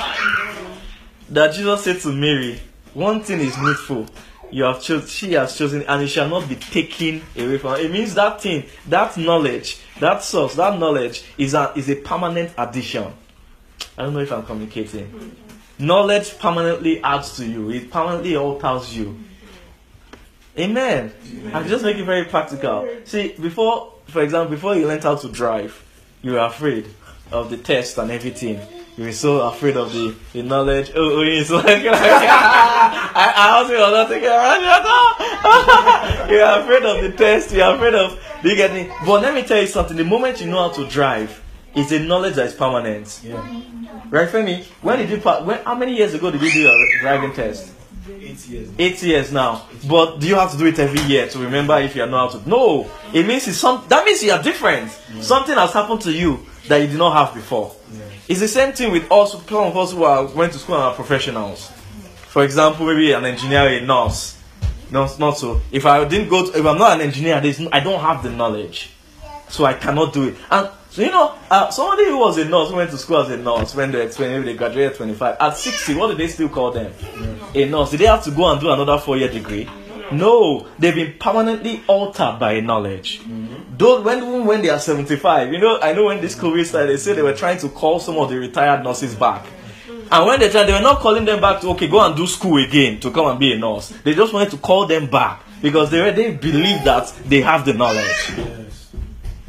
[1.29, 2.61] That Jesus said to Mary,
[2.95, 4.07] one thing is needful.
[4.51, 7.79] You have chosen, she has chosen, and it shall not be taken away from her.
[7.79, 12.53] It means that thing, that knowledge, that source, that knowledge is a, is a permanent
[12.57, 13.13] addition.
[13.99, 15.37] I don't know if I'm communicating.
[15.81, 19.19] Knowledge permanently adds to you, it permanently alters you.
[20.57, 21.13] Amen.
[21.53, 22.89] I just make it very practical.
[23.05, 25.85] See, before, for example, before you learned how to drive,
[26.23, 26.87] you were afraid
[27.33, 28.61] of the test and everything.
[28.97, 30.91] You were so afraid of the, the knowledge.
[30.95, 34.61] Oh, oh it's like, I, I was not thinking about
[36.31, 37.53] You're afraid of the test.
[37.53, 38.93] You're afraid of Do you getting.
[39.07, 39.97] But let me tell you something.
[39.97, 41.41] The moment you know how to drive,
[41.75, 43.21] it's a knowledge that is permanent.
[43.23, 43.63] Yeah.
[44.11, 44.65] Right, Femi?
[44.83, 45.63] When did you pa- when?
[45.65, 47.73] How many years ago did you do your driving test?
[48.09, 48.69] Eight years.
[48.79, 49.67] Eight years now.
[49.87, 52.39] But do you have to do it every year to remember if you know how
[52.39, 52.49] to?
[52.49, 52.91] No.
[53.13, 53.85] It means it's some.
[53.89, 54.91] That means you are different.
[55.21, 57.75] Something has happened to you that you did not have before.
[57.93, 58.01] Yeah.
[58.29, 59.33] It's the same thing with us.
[59.33, 61.71] Some of us who are went to school and are professionals.
[62.29, 64.37] For example, maybe an engineer, a nurse.
[64.91, 65.61] No, not so.
[65.71, 68.23] If I didn't go, to, if I'm not an engineer, there's no, I don't have
[68.23, 68.91] the knowledge,
[69.49, 70.37] so I cannot do it.
[70.51, 73.31] And So you know, uh, somebody who was a nurse who went to school as
[73.31, 75.37] a nurse when they when they graduated at 25.
[75.39, 76.93] At 60, what do they still call them?
[77.55, 77.91] A nurse.
[77.91, 79.69] Did they have to go and do another four-year degree?
[80.11, 83.21] No, they've been permanently altered by knowledge.
[83.77, 86.91] Though when even when they are 75, you know, I know when this COVID started,
[86.91, 89.47] they said they were trying to call some of the retired nurses back.
[90.11, 92.27] And when they tried, they were not calling them back to okay, go and do
[92.27, 93.91] school again to come and be a nurse.
[94.05, 97.75] They just wanted to call them back because they they believe that they have the
[97.75, 98.33] knowledge.
[98.37, 98.68] Yes.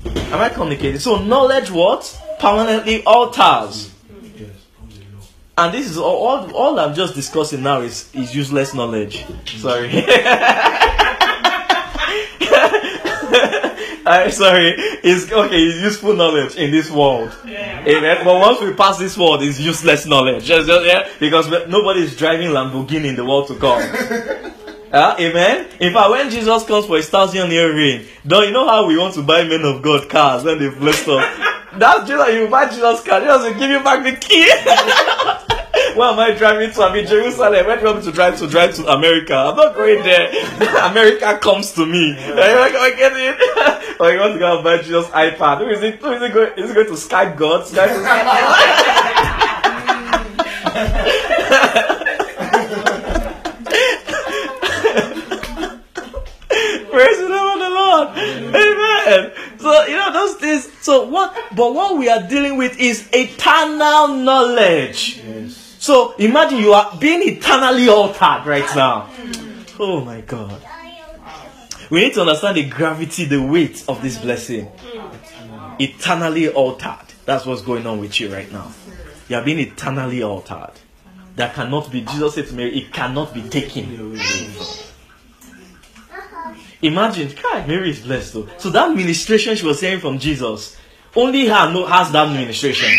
[0.05, 0.99] Am I communicating?
[0.99, 3.91] So knowledge what permanently alters.
[4.35, 4.49] Yes.
[4.77, 5.23] Comes a law.
[5.57, 9.25] And this is all, all, all I'm just discussing now is, is useless knowledge.
[9.45, 9.89] Sorry.
[14.05, 14.73] I'm sorry.
[15.03, 17.35] It's okay, it's useful knowledge in this world.
[17.45, 18.25] Amen.
[18.25, 20.45] But once we pass this world, it's useless knowledge.
[20.45, 24.53] Just, just, yeah, because nobody is driving Lamborghini in the world to come.
[24.91, 25.67] Ah, amen.
[25.79, 28.97] In fact, when Jesus comes for his thousand year reign, don't you know how we
[28.97, 31.25] want to buy men of God cars when they've blessed us?
[31.73, 32.27] That's Jesus.
[32.33, 34.49] You buy Jesus car, Jesus will give you back the key.
[35.95, 36.83] Why am I driving to?
[36.83, 37.65] I'm in Jerusalem.
[37.65, 38.47] Where do you want me to drive to?
[38.47, 39.35] Drive to America.
[39.35, 40.29] I'm not going there.
[40.89, 42.09] America comes to me.
[42.09, 43.99] You going to get it?
[43.99, 45.59] or you want to go and buy Jesus iPad?
[45.59, 45.99] Who is it?
[45.99, 46.53] Who is it going?
[46.57, 47.65] Is it going to Skype God?
[47.65, 47.89] Skype
[56.91, 58.07] Praise the name of the Lord.
[58.17, 59.31] Amen.
[59.59, 60.69] So you know those things.
[60.81, 61.35] So what?
[61.55, 65.21] But what we are dealing with is eternal knowledge.
[65.25, 65.77] Yes.
[65.79, 69.09] So imagine you are being eternally altered right now.
[69.79, 70.61] Oh my God.
[71.89, 74.69] We need to understand the gravity, the weight of this blessing.
[75.79, 77.05] Eternally altered.
[77.25, 78.71] That's what's going on with you right now.
[79.27, 80.73] You are being eternally altered.
[81.35, 84.19] That cannot be, Jesus said to Mary, it cannot be taken.
[86.81, 88.47] Imagine, God, Mary is blessed though.
[88.57, 90.77] So that ministration she was hearing from Jesus,
[91.15, 92.89] only her know, has that ministration.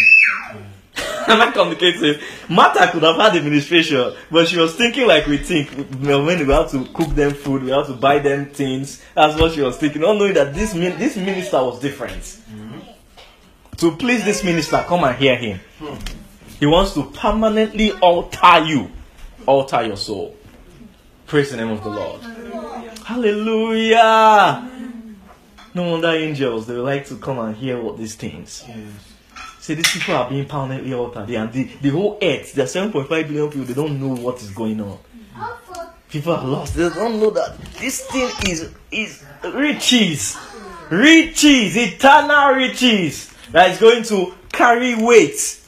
[1.27, 2.21] Am I communicating?
[2.49, 5.71] Martha could have had the ministration, but she was thinking like we think.
[6.01, 9.03] When we have to cook them food, we have to buy them things.
[9.15, 10.03] That's what she was thinking.
[10.03, 12.39] Not knowing that this min- this minister was different.
[13.79, 15.61] To please this minister, come and hear him.
[16.59, 18.91] He wants to permanently alter you,
[19.47, 20.37] alter your soul.
[21.27, 22.21] Praise the name of the Lord.
[23.11, 24.71] Hallelujah.
[25.75, 28.65] No wonder angels they like to come and hear all these things.
[28.69, 28.79] Yes.
[29.59, 31.27] See, these people are being permanently altered.
[31.27, 34.41] They, and the, the whole earth, there are 7.5 billion people, they don't know what
[34.41, 34.97] is going on.
[36.09, 36.77] People are lost.
[36.77, 40.39] They don't know that this thing is, is riches.
[40.89, 45.61] Riches, eternal riches that is going to carry weight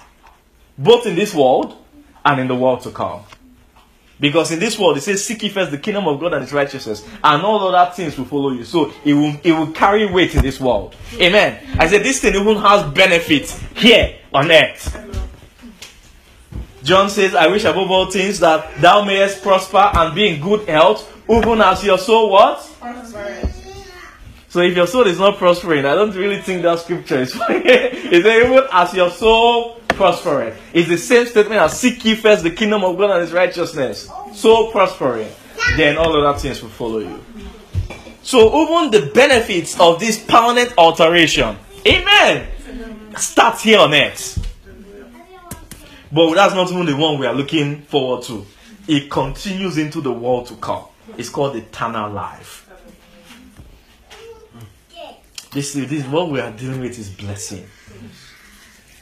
[0.79, 1.77] both in this world
[2.25, 3.25] and in the world to come.
[4.23, 6.53] Because in this world, it says, Seek ye first the kingdom of God and its
[6.53, 8.63] righteousness, and all other things will follow you.
[8.65, 10.95] So it will, it will carry weight in this world.
[11.15, 11.59] Amen.
[11.77, 14.97] I said, This thing even has benefits here on earth.
[16.85, 20.69] John says, I wish above all things that thou mayest prosper and be in good
[20.69, 22.61] health, even as your soul what?
[24.49, 28.25] So if your soul is not prospering, I don't really think that scripture is It's
[28.25, 30.53] even as your soul prospering.
[30.73, 34.11] It's the same statement as seek ye first the kingdom of God and his righteousness.
[34.35, 35.29] So prospering.
[35.77, 37.25] Then all other things will follow you.
[38.25, 42.49] So even the benefits of this permanent alteration, amen,
[43.17, 44.45] starts here on earth.
[46.11, 48.45] But that's not even the one we are looking forward to.
[48.89, 50.85] It continues into the world to come.
[51.17, 52.69] It's called eternal life.
[55.53, 57.69] This this is what we are dealing with is blessing.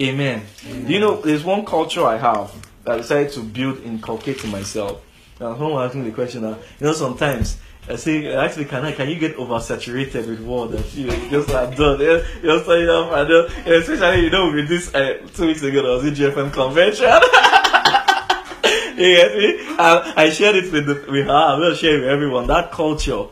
[0.01, 0.43] Amen.
[0.65, 4.47] Do you know there's one culture I have that I decided to build, inculcate to
[4.47, 5.03] myself.
[5.39, 9.11] Now someone me the question now, you know, sometimes I say actually can I can
[9.11, 13.29] you get oversaturated with word that you just like done yeah, just you know, I
[13.29, 17.05] know, especially you know with this uh, two weeks ago I was in GFM convention.
[18.97, 19.61] you get me?
[19.69, 21.33] And I shared it with the, with her.
[21.33, 22.47] I will share it with everyone.
[22.47, 23.25] That culture,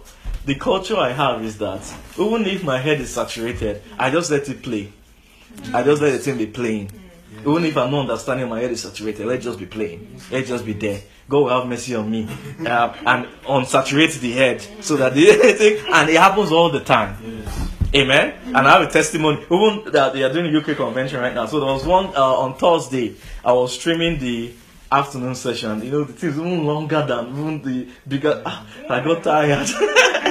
[0.44, 1.80] the culture I have is that
[2.18, 4.92] even if my head is saturated, I just let it play.
[5.74, 6.90] I just let the thing be playing.
[7.40, 9.26] Even if I'm not understanding, my head is saturated.
[9.26, 10.20] Let it just be playing.
[10.30, 11.00] Let it just be there.
[11.28, 12.26] God will have mercy on me
[12.66, 15.26] uh, and unsaturate the head so that the
[15.58, 17.16] thing, and it happens all the time.
[17.94, 18.34] Amen.
[18.46, 19.42] And I have a testimony.
[19.44, 21.46] Even that they are doing a UK convention right now.
[21.46, 23.16] So there was one uh, on Thursday.
[23.44, 24.52] I was streaming the
[24.90, 25.82] afternoon session.
[25.82, 28.42] You know, the thing is even longer than even the bigger.
[28.44, 29.68] Ah, I got tired.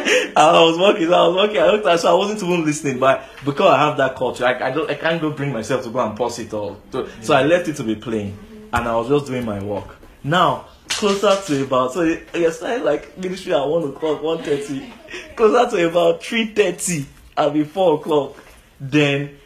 [0.36, 1.14] I was working.
[1.14, 1.58] I was working.
[1.58, 3.00] I looked at, so I wasn't even listening.
[3.00, 4.90] But because I have that culture, I, I don't.
[4.90, 6.80] I can't go bring myself to go and pause it all.
[6.92, 8.38] So, so I left it to be playing,
[8.74, 9.98] and I was just doing my work.
[10.24, 14.92] Now closer to about so it started like ministry at one o'clock, one thirty.
[15.36, 17.06] Closer to about three thirty,
[17.36, 18.36] and be four o'clock.
[18.80, 19.38] Then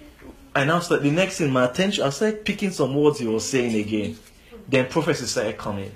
[0.56, 3.48] I now start the next thing, my attention, I started picking some words he was
[3.48, 4.18] saying again.
[4.68, 5.92] Then prophecy started coming.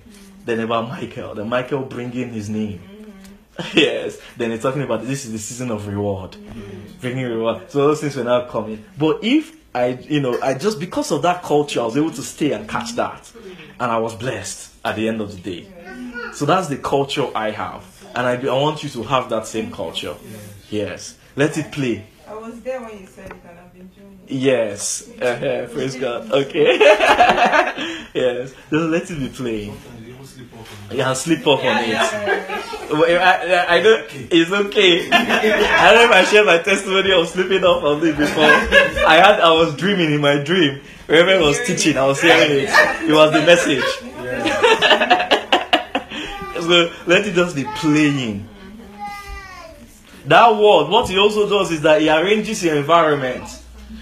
[0.45, 2.82] Then about Michael, then Michael bringing his name.
[3.74, 4.20] yes.
[4.38, 6.36] Then he's talking about this is the season of reward,
[7.01, 7.72] bringing reward.
[7.72, 8.84] So those things were now coming.
[8.97, 12.22] But if I, you know, I just because of that culture, I was able to
[12.22, 13.32] stay and catch that,
[13.80, 15.68] and I was blessed at the end of the day.
[16.34, 17.84] So that's the culture I have,
[18.16, 20.16] and I, I want you to have that same culture.
[20.70, 21.18] Yes.
[21.36, 22.06] Let it play.
[22.28, 24.32] I was there when you said it and I've been doing it.
[24.32, 25.10] Yes.
[25.22, 25.68] Uh-huh.
[25.74, 26.32] Praise God.
[26.32, 26.78] Okay.
[26.80, 28.53] yes.
[28.70, 29.78] Just let it be playing.
[30.91, 32.76] You even sleep off on Yeah, sleep off on it.
[32.91, 35.09] Well, I, I, I know it's okay.
[35.11, 38.43] I don't if I shared my testimony of sleeping off on it before.
[38.43, 40.82] I had I was dreaming in my dream.
[41.09, 43.09] I was teaching, I was hearing it.
[43.09, 43.84] It was the message.
[46.61, 48.47] so let it just be playing.
[50.26, 53.43] That word, what he also does is that he arranges your environment.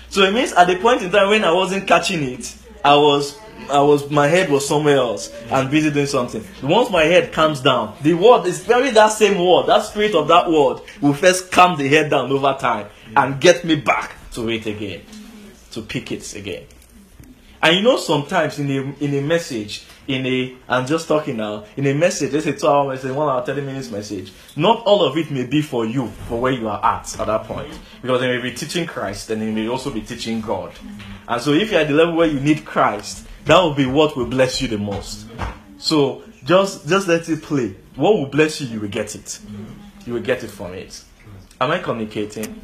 [0.09, 3.37] So it means at the point in time when I wasn't catching it, I was
[3.69, 6.43] I was my head was somewhere else and busy doing something.
[6.61, 10.27] Once my head calms down, the word is very that same word, that spirit of
[10.27, 14.49] that word will first calm the head down over time and get me back to
[14.49, 15.01] it again.
[15.71, 16.65] To pick it again.
[17.63, 21.63] And you know, sometimes in a in a message, in a I'm just talking now,
[21.77, 25.01] in a message, let's say two hour message, one hour, 30 minutes message, not all
[25.05, 27.71] of it may be for you, for where you are at at that point.
[28.01, 30.73] Because they may be teaching Christ and they may also be teaching God.
[31.25, 34.15] And so if you're at the level where you need Christ, that will be what
[34.15, 35.27] will bless you the most.
[35.77, 37.75] So just just let it play.
[37.95, 39.39] What will bless you, you will get it.
[40.05, 41.03] You will get it from it.
[41.61, 42.59] Am I communicating?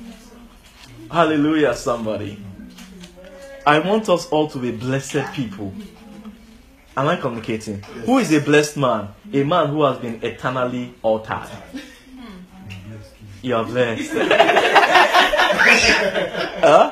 [1.11, 2.37] Hallelujah, somebody.
[3.65, 5.73] I want us all to be blessed people.
[6.97, 7.81] Am I communicating?
[8.05, 9.09] Who is a blessed man?
[9.31, 11.47] A man who has been eternally altered.
[13.41, 14.11] You are blessed.
[16.61, 16.91] huh?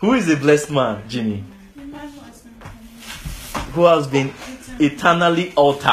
[0.00, 1.44] Who is a blessed man, Jimmy?
[3.78, 4.34] Who has been
[4.80, 5.84] eternally altered.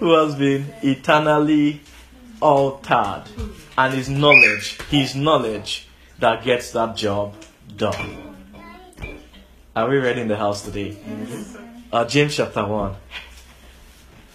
[0.00, 1.82] who has been eternally
[2.40, 3.22] altered.
[3.78, 5.86] And his knowledge, his knowledge
[6.18, 7.36] that gets that job
[7.76, 8.34] done.
[9.76, 10.96] Are we ready in the house today?
[11.92, 12.96] Uh, James chapter 1.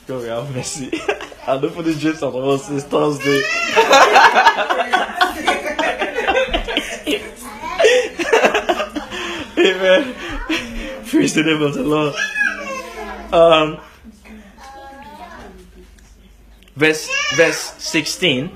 [0.07, 0.97] God, we have mercy.
[1.48, 3.41] I don't this James chapter 1 since Thursday.
[9.58, 10.16] Amen.
[11.06, 12.16] Praise the name of the Lord.
[13.34, 13.80] Um,
[16.78, 18.56] verse verse 16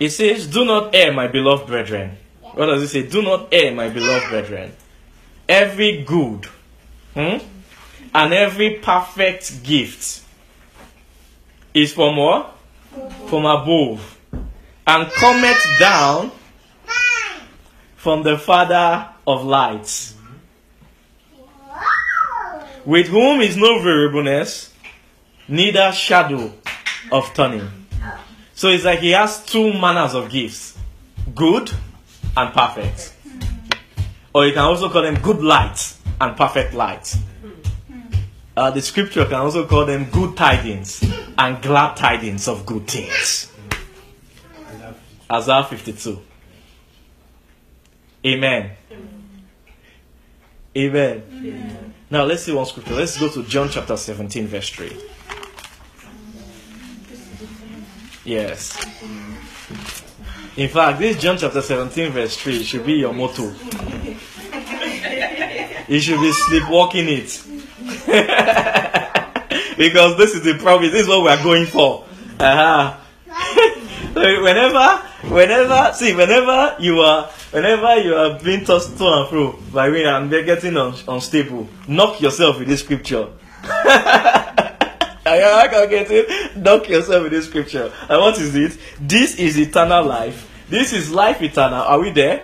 [0.00, 2.16] it says do not err my beloved brethren
[2.54, 4.72] what does it say do not err my beloved brethren
[5.46, 6.46] every good
[7.12, 7.36] hmm,
[8.16, 10.22] and every perfect gift
[11.74, 12.56] is from what
[13.26, 14.18] from above
[14.86, 16.32] and cometh down
[17.96, 20.14] from the father of lights
[22.86, 24.72] with whom is no variableness
[25.48, 26.52] neither shadow
[27.12, 27.68] of turning.
[28.54, 30.78] So it's like he has two manners of gifts
[31.34, 31.70] good
[32.34, 33.12] and perfect.
[34.34, 37.14] Or you can also call them good light and perfect light.
[38.56, 41.04] Uh, the scripture can also call them good tidings
[41.36, 43.52] and glad tidings of good things.
[45.30, 46.18] Isaiah 52.
[48.24, 48.70] Amen.
[50.74, 51.94] Amen.
[52.10, 52.94] Now let's see one scripture.
[52.94, 54.96] Let's go to John chapter 17, verse 3.
[58.24, 58.76] Yes.
[60.56, 63.52] In fact, this John chapter 17, verse 3 should be your motto.
[65.88, 67.55] You should be sleepwalking it.
[69.76, 70.92] because this is the promise.
[70.92, 72.04] This is what we are going for.
[72.38, 72.96] Uh-huh.
[74.14, 75.02] Whenever,
[75.34, 80.08] whenever, see, whenever you are, whenever you are being tossed to and fro by wind
[80.08, 83.28] and they're getting un- unstable, knock yourself with this scripture.
[83.62, 84.66] I
[85.26, 86.56] I can get it.
[86.56, 87.92] Knock yourself with this scripture.
[88.08, 88.78] And what is it?
[88.98, 90.48] This is eternal life.
[90.70, 91.82] This is life eternal.
[91.82, 92.42] Are we there?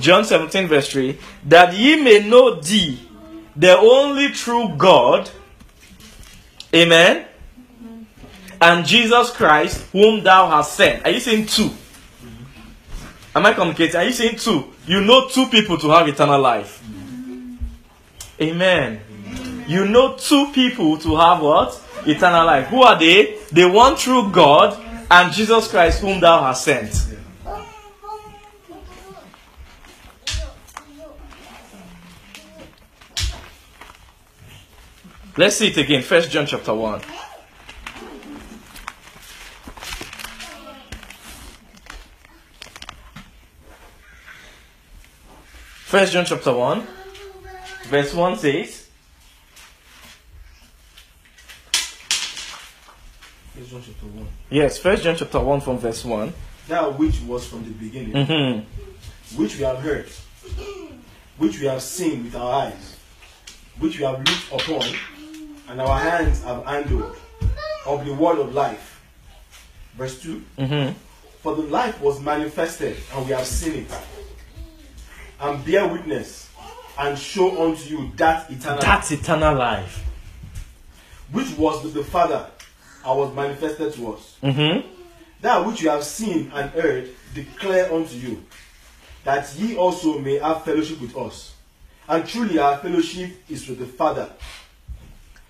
[0.00, 1.18] John 17, verse 3.
[1.46, 3.03] That ye may know thee,
[3.56, 5.30] the only true God.
[6.74, 7.26] Amen.
[8.60, 11.04] And Jesus Christ, whom thou hast sent.
[11.04, 11.70] Are you saying two?
[13.34, 13.96] Am I communicating?
[13.96, 14.72] Are you saying two?
[14.86, 16.82] You know two people to have eternal life.
[18.40, 19.00] Amen.
[19.66, 21.80] You know two people to have what?
[22.06, 22.66] Eternal life.
[22.68, 23.38] Who are they?
[23.52, 24.78] The one true God
[25.10, 27.03] and Jesus Christ, whom thou hast sent.
[35.36, 36.02] Let's see it again.
[36.02, 37.00] First John chapter 1.
[45.86, 46.86] First John chapter 1,
[47.84, 48.88] verse 1 says,
[53.54, 54.26] First John chapter 1.
[54.50, 56.32] Yes, First John chapter 1 from verse 1.
[56.68, 59.36] That which was from the beginning, Mm-hmm.
[59.40, 60.08] which we have heard,
[61.38, 62.96] which we have seen with our eyes,
[63.78, 64.82] which we have looked upon,
[65.68, 67.16] and our hands have handled
[67.86, 69.02] of the word of life.
[69.96, 70.98] Verse 2 Mm-hmm.
[71.40, 73.98] For the life was manifested, and we have seen it,
[75.40, 76.48] and bear witness,
[76.98, 80.02] and show unto you that eternal That's eternal life.
[81.32, 82.48] which was with the Father,
[83.04, 84.36] and was manifested to us.
[84.42, 84.88] Mm-hmm.
[85.42, 88.42] That which you have seen and heard, declare unto you,
[89.24, 91.54] that ye also may have fellowship with us.
[92.08, 94.30] And truly, our fellowship is with the Father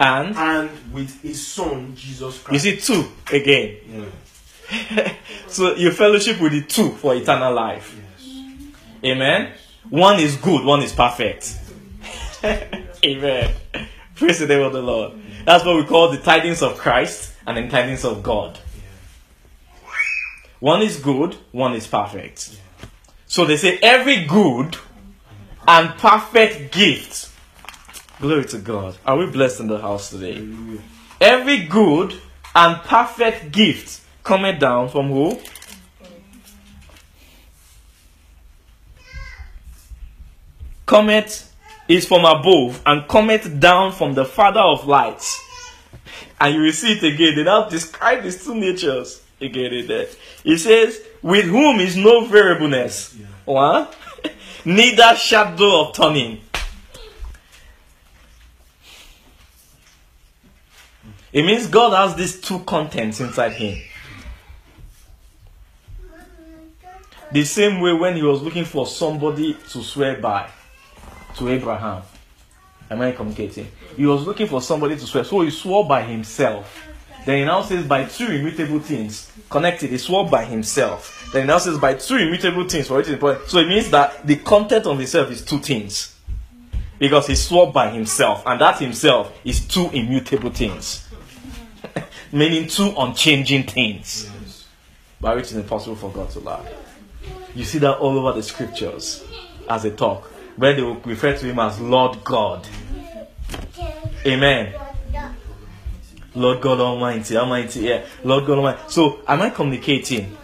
[0.00, 2.64] And and with His Son, Jesus Christ.
[2.64, 4.10] you see two again.
[4.70, 5.14] Yeah.
[5.48, 7.96] so you fellowship with the two for eternal life.
[8.18, 9.12] Yes.
[9.12, 9.52] Amen.
[9.90, 11.58] One is good, one is perfect.
[12.44, 13.54] Amen.
[14.16, 15.12] Praise the name of the Lord.
[15.44, 18.58] That's what we call the tidings of Christ and the tidings of God.
[20.60, 22.58] One is good, one is perfect.
[23.26, 24.76] So they say every good
[25.68, 27.30] and perfect gift.
[28.24, 28.96] Glory to God.
[29.04, 30.36] Are we blessed in the house today?
[30.36, 30.80] Hallelujah.
[31.20, 32.18] Every good
[32.54, 35.38] and perfect gift cometh down from who?
[40.86, 41.52] Cometh
[41.86, 45.38] is from above and cometh down from the Father of lights.
[46.40, 47.36] And you will see it again.
[47.36, 50.06] They now describe these two natures again in there.
[50.44, 53.16] It says, with whom is no variableness.
[53.18, 53.26] Yeah.
[53.44, 53.94] What?
[54.64, 56.40] Neither shadow of turning.
[61.34, 63.76] It means God has these two contents inside him.
[67.32, 70.48] The same way when he was looking for somebody to swear by
[71.36, 72.02] to Abraham.
[72.88, 73.66] Am I communicating?
[73.96, 75.24] He was looking for somebody to swear.
[75.24, 76.86] So he swore by himself.
[77.26, 79.32] Then he now says by two immutable things.
[79.50, 79.90] Connected.
[79.90, 81.30] He swore by himself.
[81.32, 83.48] Then he now says by two immutable things for it is important.
[83.48, 86.14] So it means that the content of himself is two things.
[87.00, 88.44] Because he swore by himself.
[88.46, 91.03] And that himself is two immutable things.
[92.34, 94.28] Meaning two unchanging things.
[94.42, 94.66] Yes.
[95.20, 96.68] By which it is impossible for God to lie.
[97.54, 99.24] You see that all over the scriptures
[99.70, 100.24] as they talk,
[100.56, 102.66] where they will refer to him as Lord God.
[104.26, 104.74] Amen.
[106.34, 108.04] Lord God Almighty, Almighty, yeah.
[108.24, 108.80] Lord God Almighty.
[108.88, 110.36] So, am I communicating?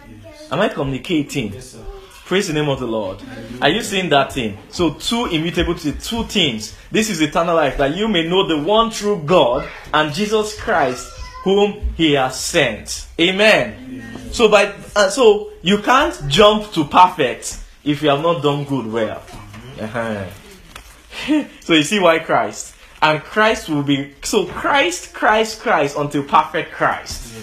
[0.49, 1.51] Am I communicating?
[1.51, 1.77] Yes.
[2.23, 3.21] Praise the name of the Lord.
[3.61, 4.57] Are you seeing that thing?
[4.69, 6.77] So, two immutable to two things.
[6.89, 11.11] This is eternal life, that you may know the one true God and Jesus Christ,
[11.43, 13.07] whom He has sent.
[13.19, 14.03] Amen.
[14.31, 18.87] So, by uh, so you can't jump to perfect if you have not done good
[18.87, 19.21] well.
[19.79, 20.25] Uh-huh.
[21.59, 26.71] so you see why Christ and Christ will be so Christ, Christ, Christ until perfect
[26.71, 27.33] Christ.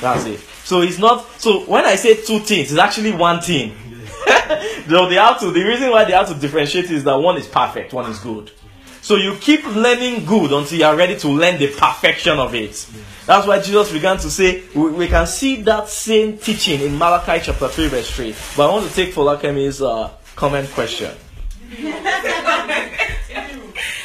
[0.00, 0.40] That's it.
[0.64, 3.74] So it's not so when I say two things, it's actually one thing.
[4.86, 7.46] Though they have to the reason why they have to differentiate is that one is
[7.46, 8.50] perfect, one is good.
[9.08, 12.86] So you keep learning good until you are ready to learn the perfection of it.
[13.24, 17.40] That's why Jesus began to say, we, we can see that same teaching in Malachi
[17.42, 18.34] chapter 3, verse 3.
[18.54, 21.10] But I want to take Folakemi's uh, comment question.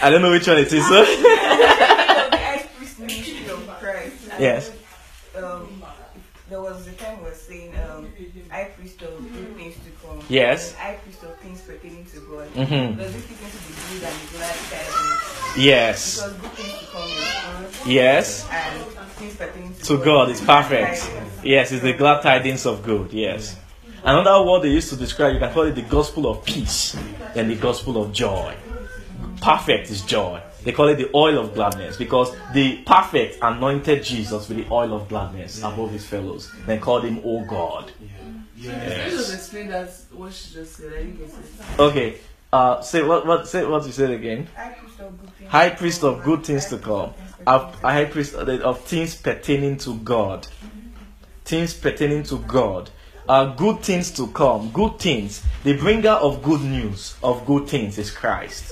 [0.02, 1.04] I don't know which one it is, sir.
[1.04, 4.30] the high priest ministry of Christ.
[4.40, 4.72] Yes.
[5.36, 5.84] Um,
[6.50, 8.08] there was a time we were saying um,
[8.52, 10.20] high priest of good things to come.
[10.30, 10.70] Yes.
[10.74, 12.48] And high priest of things pertaining to God.
[12.54, 12.96] Mhm.
[12.98, 15.43] Does it fit into the good and the glad tidings?
[15.58, 16.22] Yes.
[16.22, 17.92] Because good things to come is good.
[17.92, 18.48] Yes.
[18.52, 21.12] And to, To God it's perfect.
[21.44, 23.12] Yes, it's the glad tidings of good.
[23.14, 23.58] Yes.
[24.04, 26.96] Another word they used to describe, you can call it the gospel of peace
[27.36, 28.56] and the gospel of joy.
[29.42, 30.42] Perfect is joy.
[30.64, 34.94] They call it the oil of gladness because the perfect anointed Jesus with the oil
[34.94, 36.52] of gladness above his fellows.
[36.66, 37.92] They called him, Oh God.
[38.62, 40.94] Can you just explain that what she just said?
[40.94, 41.80] I didn't get it.
[41.80, 42.18] Okay.
[42.54, 43.26] Uh, say what?
[43.26, 43.48] What?
[43.48, 44.48] Say what you said again.
[44.56, 44.76] High
[45.10, 45.52] priest of good things.
[45.52, 47.14] High priest of good things to come.
[47.46, 50.48] A high priest of of things pertaining to God.
[51.46, 52.90] Things pertaining to God.
[53.28, 54.70] Uh, good things to come.
[54.72, 55.44] Good things.
[55.64, 58.72] The bringer of good news, of good things, is Christ.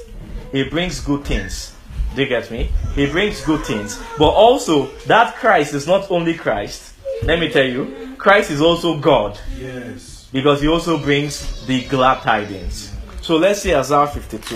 [0.51, 1.73] He brings good things.
[2.15, 2.69] Do you get me?
[2.93, 4.01] He brings good things.
[4.17, 6.93] But also, that Christ is not only Christ.
[7.23, 10.27] Let me tell you, Christ is also God Yes.
[10.33, 12.91] because he also brings the glad tidings.
[13.21, 14.55] So let's see Isaiah 52.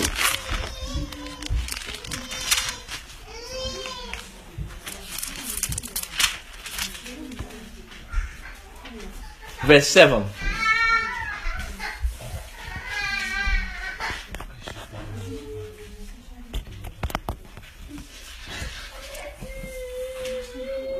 [9.65, 10.23] Verse 7.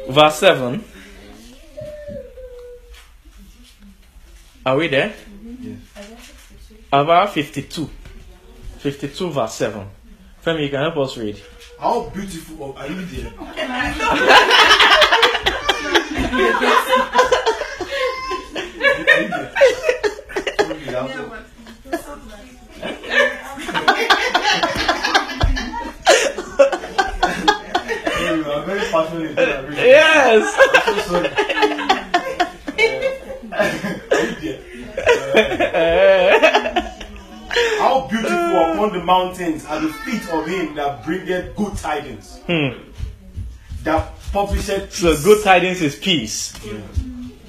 [0.09, 0.84] Verse 7.
[4.66, 5.13] Are we there?
[6.91, 7.88] About 52.
[8.80, 9.88] 52 verse 7.
[10.43, 11.39] Femi, you can help us read.
[11.80, 13.32] How beautiful are you there?
[29.78, 30.57] Yes!
[30.86, 31.30] I'm so sorry.
[34.11, 34.61] Are you there?
[37.80, 42.39] How beautiful upon the mountains are the feet of him that bringeth good tidings.
[42.47, 42.91] Hmm.
[43.84, 46.53] That publisheth So good tidings is peace.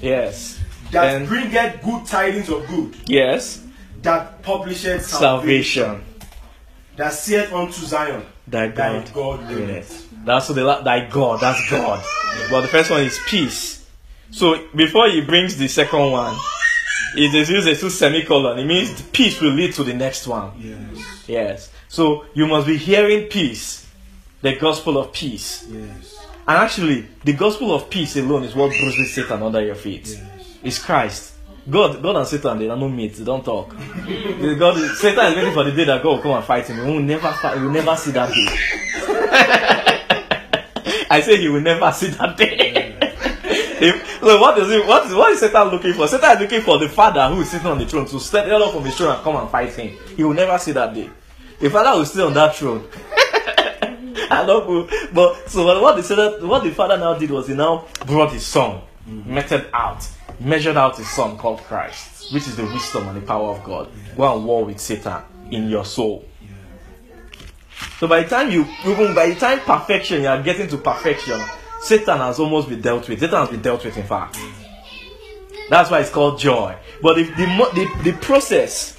[0.01, 0.56] Yes.
[0.91, 2.95] That And- bringeth good tidings of good.
[3.07, 3.59] Yes.
[4.03, 5.83] That publisheth salvation.
[5.83, 6.03] Salvation.
[6.95, 9.13] That saith unto Zion, Thy Thy God.
[9.13, 10.07] God reigneth.
[10.25, 11.39] That's what they la- thy God.
[11.41, 12.01] That's God.
[12.49, 13.85] But the first one is peace.
[14.31, 16.35] So before he brings the second one,
[17.15, 18.57] it is used as two semicolon.
[18.59, 20.51] It means the peace will lead to the next one.
[20.59, 20.77] Yes,
[21.27, 21.69] Yes.
[21.89, 23.85] So you must be hearing peace,
[24.41, 25.65] the gospel of peace.
[25.69, 26.15] yes,
[26.47, 30.07] And actually, the gospel of peace alone is what bruises Satan under your feet.
[30.07, 30.21] yes.
[30.67, 31.31] It's Christ.
[31.69, 33.69] God, God and Satan, they don't meet, they don't talk.
[33.69, 36.85] God, Satan is waiting for the day that God will come and fight him.
[36.85, 38.47] He will never fight, he will never see that day.
[41.09, 42.83] I say he will never see that day.
[43.79, 44.87] If, so what is it?
[44.87, 46.07] What is what is Satan looking for?
[46.07, 48.73] Satan is looking for the father who is sitting on the throne to stand up
[48.73, 49.95] from his throne and come and fight him.
[50.17, 51.09] He will never see that day.
[51.59, 52.89] The father will stay on that throne.
[54.31, 54.89] I love you.
[55.13, 58.45] But so what, the Satan, what the father now did was he now brought his
[58.47, 59.33] son, mm-hmm.
[59.35, 60.03] meted out,
[60.39, 63.89] measured out his son called Christ, which is the wisdom and the power of God.
[64.15, 65.21] Go and war with Satan
[65.51, 66.25] in your soul.
[67.99, 71.39] So by the time you even by the time perfection you are getting to perfection,
[71.81, 73.19] Satan has almost been dealt with.
[73.19, 74.37] Satan has been dealt with, in fact.
[75.69, 76.75] That's why it's called joy.
[77.01, 78.97] But the the, the, the process,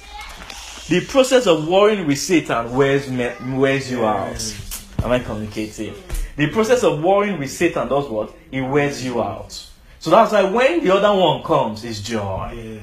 [0.87, 3.09] the process of warring with Satan wears
[3.41, 4.55] wears you out.
[5.03, 5.95] Am I communicating?
[6.35, 8.33] The process of warring with Satan does what?
[8.51, 9.68] It wears you out.
[9.99, 12.81] So that's why when the other one comes, it's joy.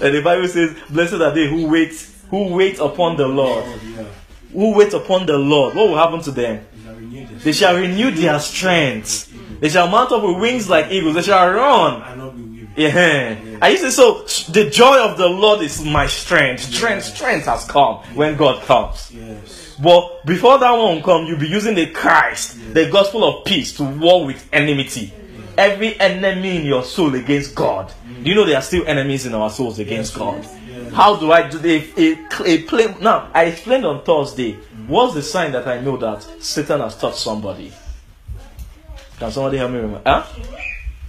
[0.00, 1.92] And the Bible says, "Blessed are they who wait,
[2.30, 4.04] who wait upon the Lord, yeah.
[4.52, 6.64] who wait upon the Lord." What will happen to them?
[6.72, 7.44] You shall renew this.
[7.44, 9.60] They shall renew their strength.
[9.60, 11.16] They shall mount up with wings like eagles.
[11.16, 12.02] They shall run.
[12.02, 12.48] And not be.
[12.78, 13.58] Yeah.
[13.60, 16.62] I used to say, so the joy of the Lord is my strength.
[16.62, 19.10] Strength, strength has come when God comes.
[19.10, 19.57] Yes.
[19.82, 23.84] But before that one come, you'll be using the Christ, the gospel of peace, to
[23.84, 25.12] war with enmity.
[25.56, 27.92] Every enemy in your soul against God.
[28.06, 28.24] Mm.
[28.24, 30.42] Do you know there are still enemies in our souls against God?
[30.42, 30.92] Yes.
[30.92, 33.00] How do I do the a, a?
[33.00, 34.52] Now I explained on Thursday.
[34.52, 34.88] Mm.
[34.88, 37.72] What's the sign that I know that Satan has touched somebody?
[39.18, 40.02] Can somebody help me remember?
[40.06, 40.26] Huh?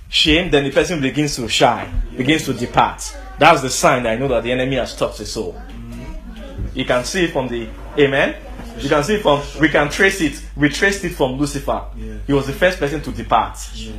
[0.09, 0.49] Shame.
[0.49, 3.15] Then the person begins to shy, begins to depart.
[3.37, 5.61] That's the sign that I know that the enemy has touched the soul.
[5.69, 6.75] Mm.
[6.75, 7.67] You can see it from the
[7.99, 8.35] Amen.
[8.81, 9.41] You can see from.
[9.59, 10.41] We can trace it.
[10.55, 11.85] We traced it from Lucifer.
[11.97, 12.17] Yeah.
[12.25, 13.57] He was the first person to depart.
[13.75, 13.93] Yeah.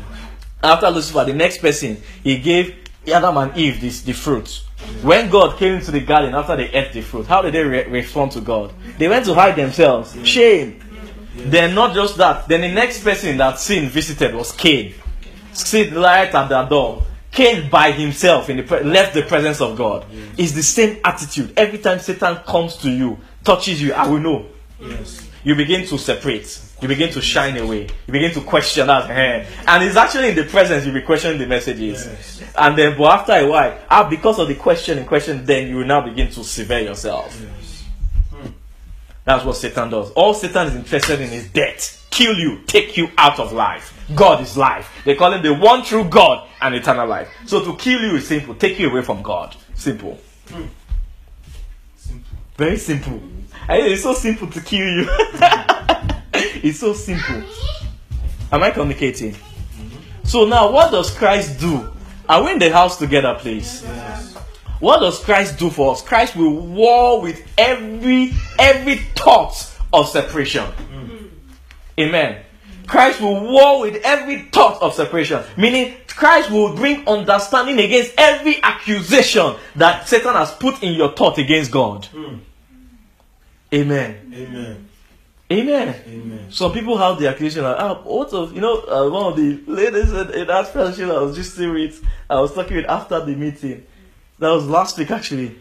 [0.63, 2.75] After Lucifer, the next person, he gave
[3.09, 4.63] Adam and Eve this, the fruit.
[5.03, 7.85] When God came into the garden after they ate the fruit, how did they re-
[7.85, 8.73] respond to God?
[8.99, 10.17] They went to hide themselves.
[10.27, 10.81] Shame.
[11.35, 12.49] Then not just that.
[12.49, 14.95] Then the next person that sin visited was Cain.
[15.53, 17.05] Sit light at the door.
[17.31, 20.05] Cain by himself in the pre- left the presence of God.
[20.37, 21.53] It's the same attitude.
[21.57, 24.47] Every time Satan comes to you, touches you, I will know
[24.81, 25.29] Yes.
[25.45, 26.61] you begin to separate.
[26.81, 27.83] You begin to shine away.
[28.07, 29.11] You begin to question that.
[29.11, 29.47] eh.
[29.67, 32.07] And it's actually in the presence you be questioning the messages.
[32.07, 32.43] Yes.
[32.57, 35.77] And then, but after a while, ah, because of the question in question, then you
[35.77, 37.39] will now begin to sever yourself.
[37.39, 37.85] Yes.
[39.25, 40.11] That's what Satan does.
[40.13, 42.07] All Satan is interested in is death.
[42.11, 43.95] Kill you, take you out of life.
[44.17, 44.91] God is life.
[45.05, 47.29] They call him the one true God and eternal life.
[47.47, 48.55] So to kill you is simple.
[48.55, 49.55] Take you away from God.
[49.75, 50.19] Simple.
[51.97, 52.25] Simple.
[52.57, 53.21] Very simple.
[53.73, 55.07] It's so simple to kill you.
[56.35, 57.43] it's so simple.
[58.51, 59.37] Am I communicating?
[60.25, 61.89] So now, what does Christ do?
[62.29, 63.83] Are we in the house together, please?
[63.85, 64.35] Yes.
[64.81, 66.03] What does Christ do for us?
[66.03, 70.65] Christ will war with every every thought of separation.
[70.93, 71.31] Mm.
[71.99, 72.43] Amen.
[72.87, 75.43] Christ will war with every thought of separation.
[75.57, 81.39] Meaning, Christ will bring understanding against every accusation that Satan has put in your thought
[81.39, 82.09] against God.
[82.13, 82.41] Mm.
[83.73, 84.33] Amen.
[84.35, 84.89] Amen.
[85.53, 85.95] Amen.
[86.07, 86.47] Amen.
[86.51, 89.61] Some people have the accusation like, ah, what of, you know, uh, one of the
[89.67, 93.35] ladies in, in that fellowship I was just with, I was talking with after the
[93.35, 93.85] meeting.
[94.39, 95.59] That was last week actually.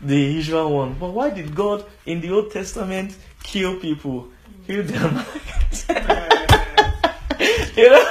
[0.00, 0.94] The usual one.
[0.94, 4.28] But why did God in the Old Testament kill people?
[4.66, 5.14] Kill them.
[7.76, 8.06] you know,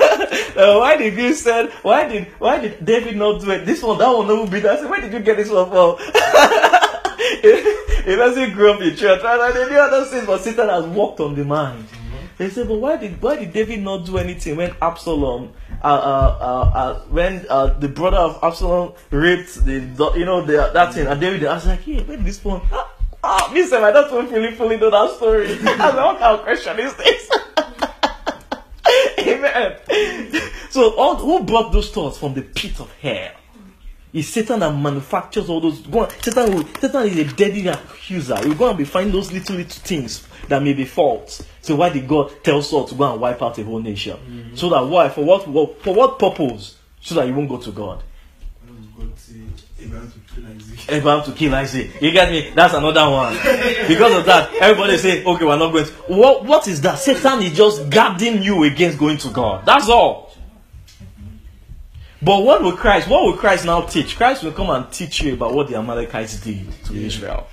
[0.57, 3.65] uh, why did you said why did why did David not do it?
[3.65, 4.77] This one, that one, never be that.
[4.77, 5.97] I said, where did you get this one from?
[8.05, 9.39] he doesn't grow up in church, right?
[9.47, 11.85] And then the other things, but Satan has walked on the mind.
[12.37, 15.53] They say, but why did why did David not do anything when Absalom,
[15.83, 19.79] uh, uh, uh, uh, when uh, the brother of Absalom raped the,
[20.15, 22.61] you know, the, that thing, and David, I was like, yeah, where did this one?
[22.71, 25.47] Ah, ah, me, I don't fully, fully know that story.
[25.51, 27.31] I was like, what kind of question is this?
[29.27, 29.77] Amen.
[30.69, 33.31] So, all, who brought those thoughts from the pit of hell?
[34.13, 35.79] It's Satan that manufactures all those.
[35.81, 38.37] Go on, Satan, will, Satan is a deadly accuser.
[38.37, 41.45] He'll go and be find those little little things that may be faults.
[41.61, 44.17] So why did God tell Saul to go and wipe out a whole nation?
[44.17, 44.55] Mm-hmm.
[44.55, 45.09] So that why?
[45.09, 45.47] For what?
[45.47, 46.77] what- For what purpose?
[47.01, 48.03] So that you won't go to God.
[48.97, 49.35] God say
[49.79, 50.91] Abraham to kill Isaac.
[50.91, 52.01] Abraham to kill Isaac.
[52.01, 52.51] You get me?
[52.55, 53.33] That's another one.
[53.87, 55.91] Because of that, everybody say, okay, we're not going to.
[56.07, 56.97] What, what is that?
[56.97, 59.65] Satan is just guarding you against going to God.
[59.65, 60.26] That's all.
[62.21, 64.17] But what will Christ, what will Christ now teach?
[64.17, 67.47] Christ will come and teach you about what the Amalekites did to Israel.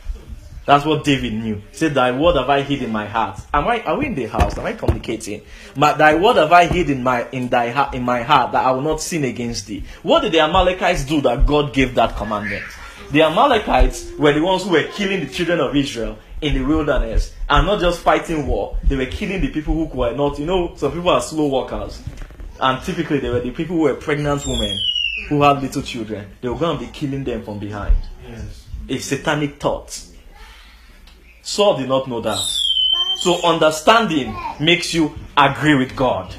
[0.66, 1.56] That's what David knew.
[1.56, 3.38] He said, Thy word have I hid in my heart.
[3.52, 4.56] Am I are we in the house?
[4.56, 5.42] Am I communicating?
[5.76, 8.64] My, thy word have I hid in my in thy heart in my heart that
[8.64, 9.84] I will not sin against thee.
[10.02, 12.64] What did the Amalekites do that God gave that commandment?
[13.10, 17.34] The Amalekites were the ones who were killing the children of Israel in the wilderness
[17.50, 18.78] and not just fighting war.
[18.84, 22.02] They were killing the people who were not, you know, some people are slow walkers.
[22.60, 24.78] And typically they were the people who were pregnant women
[25.28, 26.26] who had little children.
[26.40, 27.96] They were going to be killing them from behind.
[28.28, 28.66] Yes.
[28.88, 30.00] A satanic thought.
[31.42, 32.38] Saul did not know that.
[33.16, 36.34] So understanding makes you agree with God.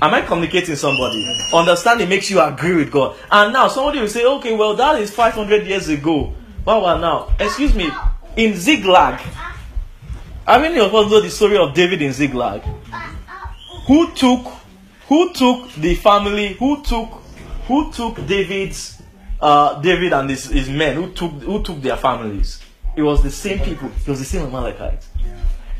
[0.00, 1.24] Am I communicating somebody?
[1.54, 3.16] Understanding makes you agree with God.
[3.30, 6.34] And now somebody will say, okay, well, that is 500 years ago.
[6.64, 7.88] Well, well, now, excuse me,
[8.36, 9.20] in Ziklag,
[10.46, 12.62] how many of us know the story of David in Ziklag?
[13.86, 14.52] Who took,
[15.12, 17.06] who took the family, who took,
[17.66, 19.02] who took David's,
[19.42, 22.62] uh, David and his, his men, who took, who took their families?
[22.96, 23.90] It was the same people.
[23.90, 25.10] It was the same Amalekites.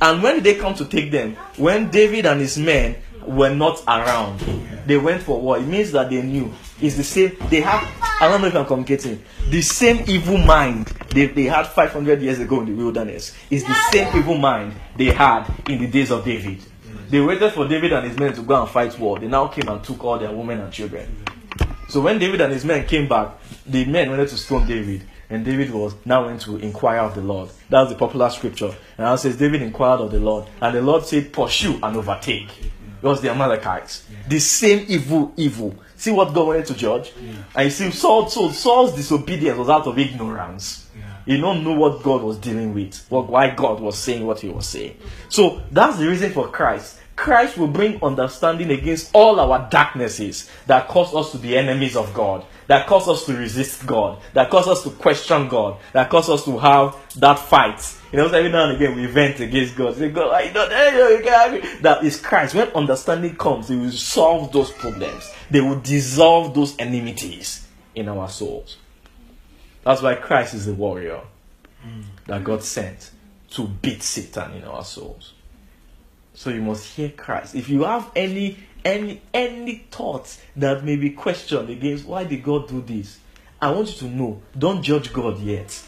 [0.02, 1.36] And when they come to take them?
[1.56, 4.40] When David and his men were not around,
[4.84, 5.56] they went for war.
[5.56, 6.52] It means that they knew.
[6.82, 7.34] It's the same.
[7.48, 7.88] They have.
[8.20, 9.22] I don't know if I'm communicating.
[9.48, 13.74] The same evil mind they, they had 500 years ago in the wilderness is the
[13.92, 16.62] same evil mind they had in the days of David.
[17.12, 19.18] They waited for David and his men to go and fight war.
[19.18, 21.14] They now came and took all their women and children.
[21.86, 23.32] So when David and his men came back,
[23.66, 25.02] the men wanted to stone David.
[25.28, 27.50] And David was now went to inquire of the Lord.
[27.68, 28.74] That's the popular scripture.
[28.96, 30.46] And it says David inquired of the Lord.
[30.62, 32.48] And the Lord said, Pursue and overtake.
[32.48, 34.06] It was the Amalekites.
[34.26, 35.74] The same evil, evil.
[35.96, 37.12] See what God wanted to judge?
[37.54, 40.88] And you see, Saul, so Saul's disobedience was out of ignorance.
[41.26, 44.48] He don't know what God was dealing with, what, why God was saying what he
[44.48, 44.96] was saying.
[45.28, 47.00] So that's the reason for Christ.
[47.16, 52.12] Christ will bring understanding against all our darknesses that cause us to be enemies of
[52.14, 56.30] God, that cause us to resist God, that cause us to question God, that cause
[56.30, 57.94] us to have that fight.
[58.12, 59.96] You know, every now and again we vent against God.
[59.96, 61.82] Say, God, I don't know, you can't.
[61.82, 62.54] That is Christ.
[62.54, 65.30] When understanding comes, He will solve those problems.
[65.50, 68.78] They will dissolve those enmities in our souls.
[69.84, 71.20] That's why Christ is the warrior
[71.86, 72.04] mm.
[72.26, 73.10] that God sent
[73.50, 75.31] to beat Satan in our souls.
[76.34, 77.54] So you must hear Christ.
[77.54, 82.68] If you have any any any thoughts that may be questioned against why did God
[82.68, 83.18] do this,
[83.60, 85.82] I want you to know, don't judge God yet.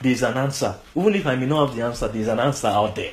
[0.00, 0.76] There's an answer.
[0.94, 3.12] Even if I may not have the answer, there's an answer out there.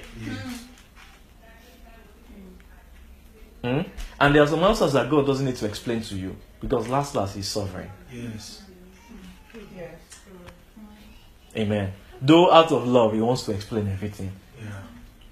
[3.64, 3.82] Hmm?
[4.20, 7.16] And there are some answers that God doesn't need to explain to you because last
[7.16, 7.90] last He's sovereign.
[8.12, 8.62] Yes.
[11.56, 11.94] Amen.
[12.22, 14.47] Though out of love He wants to explain everything, Yeah.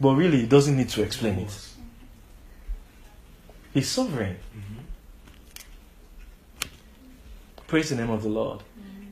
[0.06, 1.70] But really He doesn't need to explain it.
[3.74, 4.38] He's sovereign.
[7.66, 8.62] Praise the name of the Lord.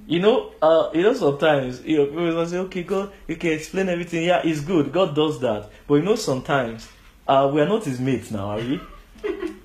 [0.05, 3.89] You know, uh, you know, sometimes you know people say, "Okay, God, you can explain
[3.89, 4.91] everything." Yeah, it's good.
[4.91, 5.71] God does that.
[5.87, 6.87] But you know, sometimes
[7.27, 8.79] uh, we are not His mates now, are we?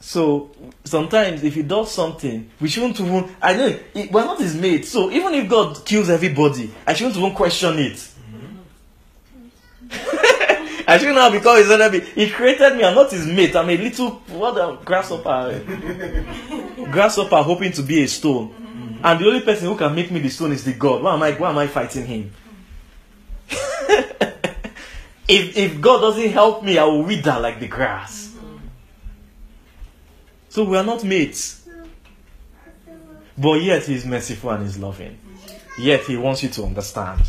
[0.00, 0.50] So
[0.84, 3.34] sometimes if He does something, we shouldn't even.
[3.40, 4.90] I know it, we're not His mates.
[4.90, 8.08] So even if God kills everybody, I shouldn't even question it.
[10.88, 12.00] I shouldn't now become His enemy.
[12.00, 12.82] He created me.
[12.82, 13.54] I'm not His mate.
[13.54, 15.62] I'm a little what a grasshopper,
[16.90, 18.48] grasshopper hoping to be a stone.
[18.48, 19.04] Mm-hmm.
[19.04, 21.02] And the only person who can make me the stone is the God.
[21.02, 21.32] Why am I?
[21.32, 22.32] Why am I fighting him?
[25.28, 28.28] If, if God doesn't help me, I will wither like the grass.
[28.34, 28.56] Mm-hmm.
[30.48, 31.68] So we are not mates.
[33.36, 35.18] But yet He is merciful and He's loving.
[35.78, 37.20] Yet He wants you to understand.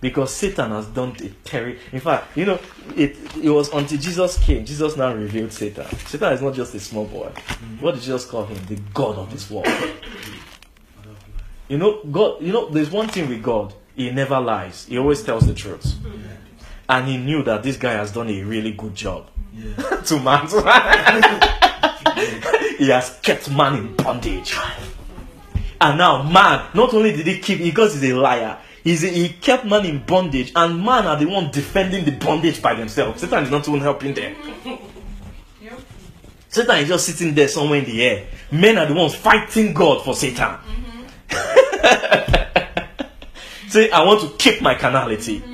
[0.00, 1.78] Because Satan has done a terrible.
[1.92, 2.58] In fact, you know,
[2.96, 5.84] it, it was until Jesus came, Jesus now revealed Satan.
[6.06, 7.28] Satan is not just a small boy.
[7.34, 7.84] Mm-hmm.
[7.84, 8.58] What did Jesus call him?
[8.66, 9.68] The God of this world.
[11.68, 13.74] You know, God, you know, there's one thing with God.
[13.94, 14.86] He never lies.
[14.86, 15.94] He always tells the truth.
[16.88, 19.74] And he knew that this guy has done a really good job Yeah.
[20.06, 20.48] to man.
[22.78, 24.56] he has kept man in bondage.
[25.80, 29.64] And now man, not only did he keep, because he's a liar, he's he kept
[29.64, 33.20] man in bondage, and man are the one defending the bondage by themselves.
[33.20, 34.36] Satan is not even helping them.
[36.48, 38.26] Satan is just sitting there somewhere in the air.
[38.50, 40.56] Men are the ones fighting God for Satan.
[43.68, 45.44] Say, I want to keep my carnality.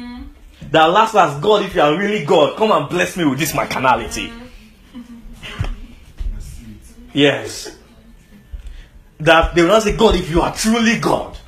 [0.70, 3.54] That last last God, if you are really God, come and bless me with this
[3.54, 4.32] my carnality.
[4.32, 4.32] It.
[7.12, 7.76] Yes.
[9.20, 11.38] That they will not say, God, if you are truly God.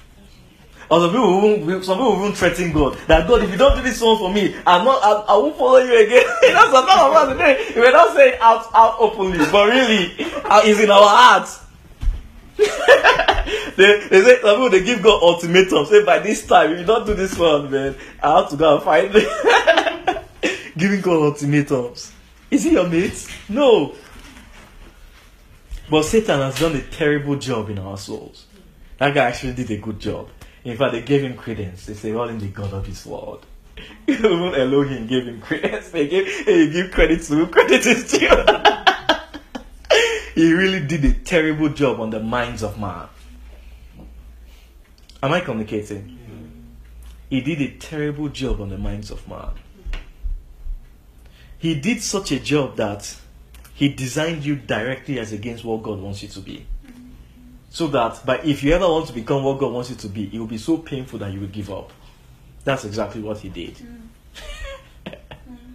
[0.90, 2.98] Or some people, some people even threaten God.
[3.06, 5.56] That God, if you don't do this one for me, I'm not, I, I won't
[5.58, 6.24] follow you again.
[6.42, 10.14] you know, some of us today, we may not saying out, out openly, but really,
[10.44, 11.60] uh, it's in our hearts.
[13.76, 15.84] they, they say some people they give God ultimatum.
[15.86, 18.76] Say by this time, if you don't do this one, man, I have to go
[18.76, 20.72] and find it.
[20.78, 22.12] Giving God ultimatums.
[22.50, 23.28] Is he your mate?
[23.48, 23.94] No.
[25.90, 28.46] But Satan has done a terrible job in our souls.
[28.98, 30.28] That guy actually did a good job.
[30.68, 31.86] In fact, they gave him credence.
[31.86, 33.46] They say, all in the God of his world.
[34.06, 35.88] Even Elohim gave him credence.
[35.88, 38.28] They gave, hey, give credit to who credit is due.
[40.34, 43.08] he really did a terrible job on the minds of man.
[45.22, 46.02] Am I communicating?
[46.02, 46.46] Mm-hmm.
[47.30, 49.52] He did a terrible job on the minds of man.
[51.56, 53.16] He did such a job that
[53.72, 56.66] he designed you directly as against what God wants you to be.
[57.78, 60.28] So that, but if you ever want to become what God wants you to be,
[60.34, 61.92] it will be so painful that you will give up.
[62.64, 63.76] That's exactly what he did.
[65.06, 65.14] Mm.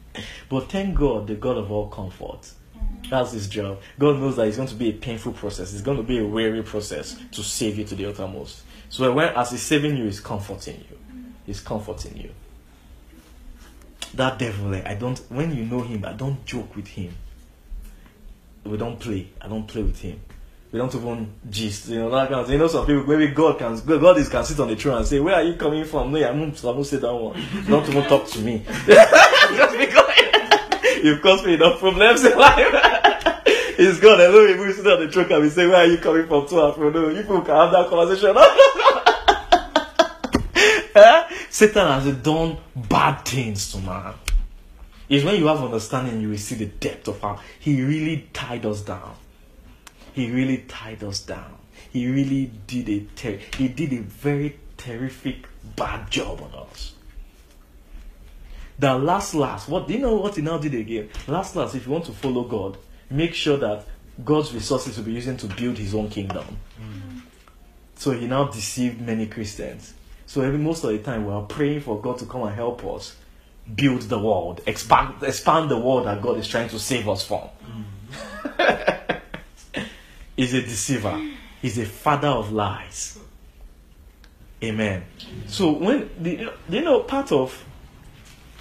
[0.49, 2.51] but thank God, the God of all comfort.
[2.75, 3.09] Mm.
[3.09, 3.79] That's his job.
[3.97, 5.71] God knows that it's going to be a painful process.
[5.71, 8.63] It's going to be a weary process to save you to the uttermost.
[8.89, 10.97] So when, as he's saving you, he's comforting you.
[11.09, 11.31] Mm.
[11.45, 12.31] He's comforting you.
[14.15, 15.19] That devil, I don't.
[15.29, 17.15] When you know him, I don't joke with him.
[18.65, 19.29] We don't play.
[19.39, 20.19] I don't play with him.
[20.73, 21.87] We don't even gist.
[21.89, 22.53] You know that kind of thing.
[22.53, 25.05] You know some people maybe God can God is can sit on the throne and
[25.05, 26.63] say, "Where are you coming from?" No, I'm not.
[26.63, 27.39] I'm not say that one.
[27.67, 28.65] Don't even talk to me.
[28.87, 30.17] Just because
[31.03, 32.73] you've caused me enough problems in life.
[33.75, 34.49] It's God alone.
[34.51, 36.65] If we sit on the throne and we say, "Where are you coming from?" To
[36.65, 36.89] and fro.
[36.89, 38.35] No, you people can have that conversation.
[40.95, 41.29] Eh?
[41.49, 44.13] Satan has done bad things to man.
[45.09, 48.65] It's when you have understanding, you will see the depth of how he really tied
[48.65, 49.15] us down.
[50.13, 51.57] He really tied us down.
[51.91, 56.93] He really did a ter- he did a very terrific bad job on us.
[58.79, 61.09] The last last, what do you know what he now did again?
[61.27, 62.77] Last last, if you want to follow God,
[63.09, 63.85] make sure that
[64.23, 66.45] God's resources will be using to build his own kingdom.
[66.79, 67.21] Mm.
[67.95, 69.93] So he now deceived many Christians.
[70.25, 72.83] So every most of the time we are praying for God to come and help
[72.85, 73.15] us
[73.75, 77.47] build the world, expand expand the world that God is trying to save us from.
[77.65, 79.21] Mm.
[80.35, 81.19] He's a deceiver.
[81.61, 83.19] He's a father of lies.
[84.63, 85.03] Amen.
[85.47, 87.63] So when the, you know- you know part of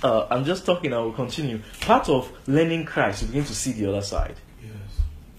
[0.03, 0.93] uh, I'm just talking.
[0.93, 1.61] I will continue.
[1.81, 4.35] Part of learning Christ, you begin to see the other side.
[4.61, 4.75] Yes.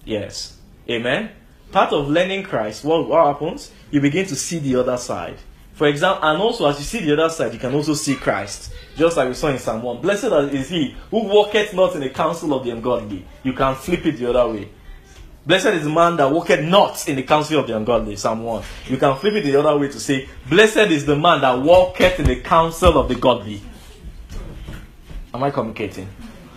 [0.04, 0.58] Yes.
[0.88, 1.30] Amen.
[1.70, 3.70] Part of learning Christ, what, what happens?
[3.90, 5.36] You begin to see the other side.
[5.74, 8.72] For example, and also as you see the other side, you can also see Christ.
[8.96, 10.00] Just like we saw in Psalm 1.
[10.00, 10.24] Blessed
[10.54, 13.26] is he who walketh not in the counsel of the ungodly.
[13.42, 14.68] You can flip it the other way.
[15.46, 18.16] Blessed is the man that walketh not in the counsel of the ungodly.
[18.16, 18.64] Psalm 1.
[18.86, 22.18] You can flip it the other way to say, Blessed is the man that walketh
[22.18, 23.60] in the counsel of the godly.
[25.34, 26.08] Am I communicating?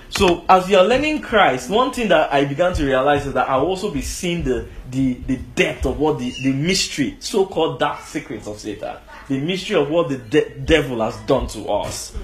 [0.10, 3.50] So as you are learning Christ, one thing that I began to realize is that
[3.50, 8.02] I'll also be seeing the the, the depth of what the, the mystery, so-called dark
[8.02, 8.96] secrets of Satan,
[9.28, 12.16] the mystery of what the de- devil has done to us.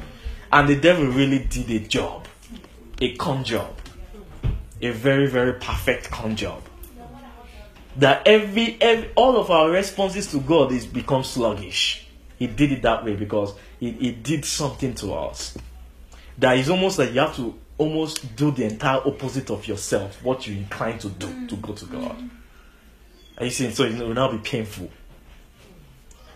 [0.51, 2.25] And the devil really did a job,
[3.01, 3.75] a con job,
[4.83, 6.63] a very, very perfect con job.
[7.97, 12.07] That every, every all of our responses to God is become sluggish.
[12.39, 15.57] He did it that way because he, did something to us
[16.37, 20.47] that is almost like you have to almost do the entire opposite of yourself, what
[20.47, 22.29] you incline to do to go to God.
[23.37, 23.71] Are you seeing?
[23.71, 24.89] So it will now be painful.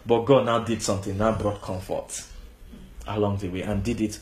[0.05, 2.23] But God now did something, now brought comfort
[3.07, 4.19] along the way and did it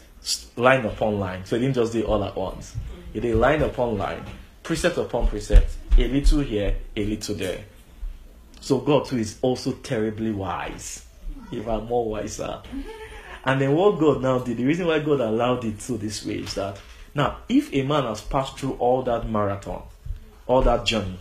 [0.56, 1.46] line upon line.
[1.46, 2.76] So he didn't just do it all at once.
[3.16, 4.26] He did line upon line,
[4.62, 7.64] precept upon precept, a little here, a little there.
[8.60, 11.06] So God too is also terribly wise.
[11.50, 12.62] Even more wiser.
[13.46, 16.40] And then what God now did, the reason why God allowed it so this way
[16.40, 16.78] is that
[17.14, 19.84] now if a man has passed through all that marathon,
[20.46, 21.18] all that journey,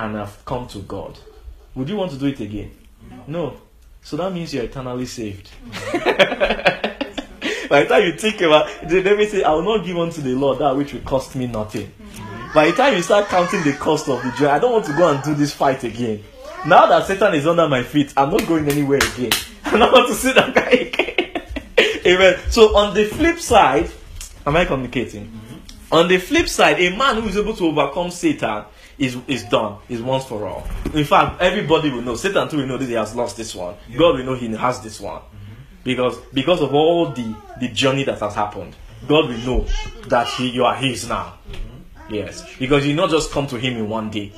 [0.00, 1.16] and have come to God,
[1.76, 2.72] would you want to do it again?
[3.28, 3.56] No.
[4.02, 5.48] So that means you're eternally saved.
[7.68, 10.20] By the time you think about it, let me say, I will not give unto
[10.20, 11.92] the Lord that which will cost me nothing.
[12.54, 14.92] By the time you start counting the cost of the joy, I don't want to
[14.92, 16.22] go and do this fight again.
[16.66, 19.30] Now that Satan is under my feet, I'm not going anywhere again.
[19.64, 21.42] I don't want to see that guy again.
[22.06, 22.38] Amen.
[22.50, 23.90] So on the flip side,
[24.46, 25.40] am I communicating?
[25.92, 28.64] On the flip side, a man who is able to overcome Satan
[28.98, 29.78] is is done.
[29.88, 30.66] Is once for all.
[30.94, 32.16] In fact, everybody will know.
[32.16, 33.76] Satan too will know that he has lost this one.
[33.96, 35.22] God will know he has this one.
[35.86, 38.74] Because because of all the, the journey that has happened,
[39.06, 39.66] God will know
[40.08, 41.38] that he, you are his now.
[42.10, 42.44] Yes.
[42.58, 44.32] Because you not just come to him in one day.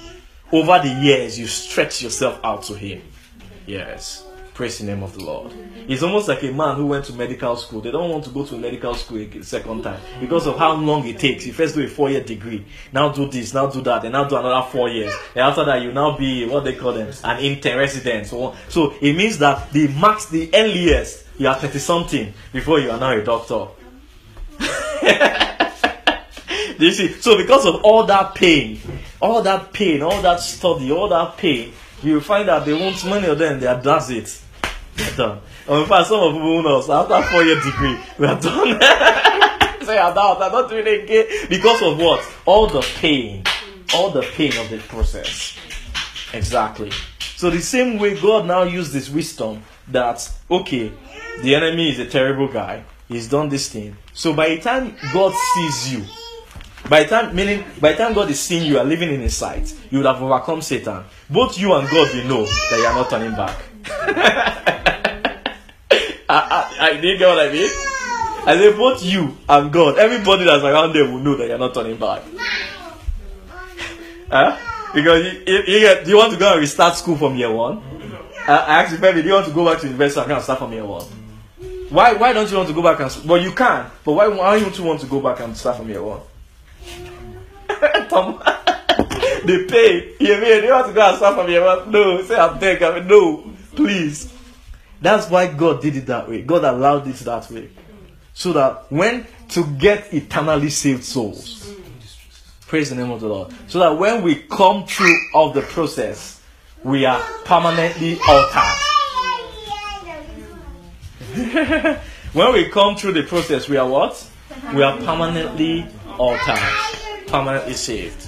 [0.53, 3.03] Over the years, you stretch yourself out to him.
[3.67, 4.27] Yes.
[4.53, 5.53] Praise the name of the Lord.
[5.87, 7.81] It's almost like a man who went to medical school.
[7.81, 11.07] They don't want to go to medical school a second time because of how long
[11.07, 11.47] it takes.
[11.47, 14.25] You first do a four year degree, now do this, now do that, and now
[14.25, 15.15] do another four years.
[15.35, 18.27] And after that, you now be what they call them an intern resident.
[18.27, 22.91] So, so it means that the max, the earliest, you are 30 something before you
[22.91, 23.69] are now a doctor.
[26.79, 27.13] Do you see?
[27.21, 28.81] So because of all that pain,
[29.21, 31.73] all that pain, all that study, all that pain,
[32.03, 34.41] you find that they won't many of them they are does it.
[34.95, 35.41] They're done.
[35.69, 38.81] And in fact, some of know us after four year degree, we are done.
[39.85, 41.27] Say I'm not, I'm not doing it again.
[41.49, 42.25] Because of what?
[42.47, 43.45] All the pain.
[43.95, 45.57] All the pain of the process.
[46.33, 46.91] Exactly.
[47.37, 50.93] So the same way God now used this wisdom that okay,
[51.43, 52.85] the enemy is a terrible guy.
[53.09, 53.97] He's done this thing.
[54.13, 56.05] So by the time God sees you,
[56.89, 59.37] by the time meaning by the time God is seeing you are living in his
[59.37, 61.05] sight, you would have overcome Satan.
[61.31, 63.57] Both you and God will know that you are not turning back.
[66.31, 67.71] I, I, I did you get what I mean?
[68.47, 71.75] I say both you and God, everybody that's around there will know that you're not
[71.75, 72.23] turning back.
[74.31, 74.57] huh?
[74.95, 77.51] Because you, you, you get, do you want to go and restart school from year
[77.53, 77.83] one?
[78.47, 80.59] I, I asked you, baby, do you want to go back to university and start
[80.59, 81.05] from year one?
[81.91, 84.61] Why why don't you want to go back and well you can, but why why
[84.61, 86.21] don't you want to go back and start from year one?
[88.09, 88.39] Tom,
[89.45, 90.15] the pain.
[90.21, 91.91] You mean you want to go and start from year one?
[91.91, 94.33] No, say I'm beg, I mean, no, please.
[95.01, 96.43] That's why God did it that way.
[96.43, 97.71] God allowed it that way.
[98.35, 101.75] So that when to get eternally saved souls.
[102.67, 103.55] Praise the name of the Lord.
[103.69, 106.43] So that when we come through of the process,
[106.85, 108.98] we are permanently altered.
[112.33, 114.29] When we come through the process, we are what?
[114.75, 115.87] We are permanently
[116.19, 116.59] altered,
[117.29, 118.27] permanently saved.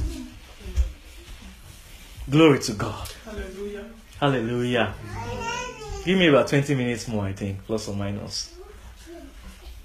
[2.31, 3.11] Glory to God.
[3.25, 3.85] Hallelujah.
[4.21, 4.95] Hallelujah.
[6.05, 8.55] Give me about 20 minutes more, I think, plus or minus.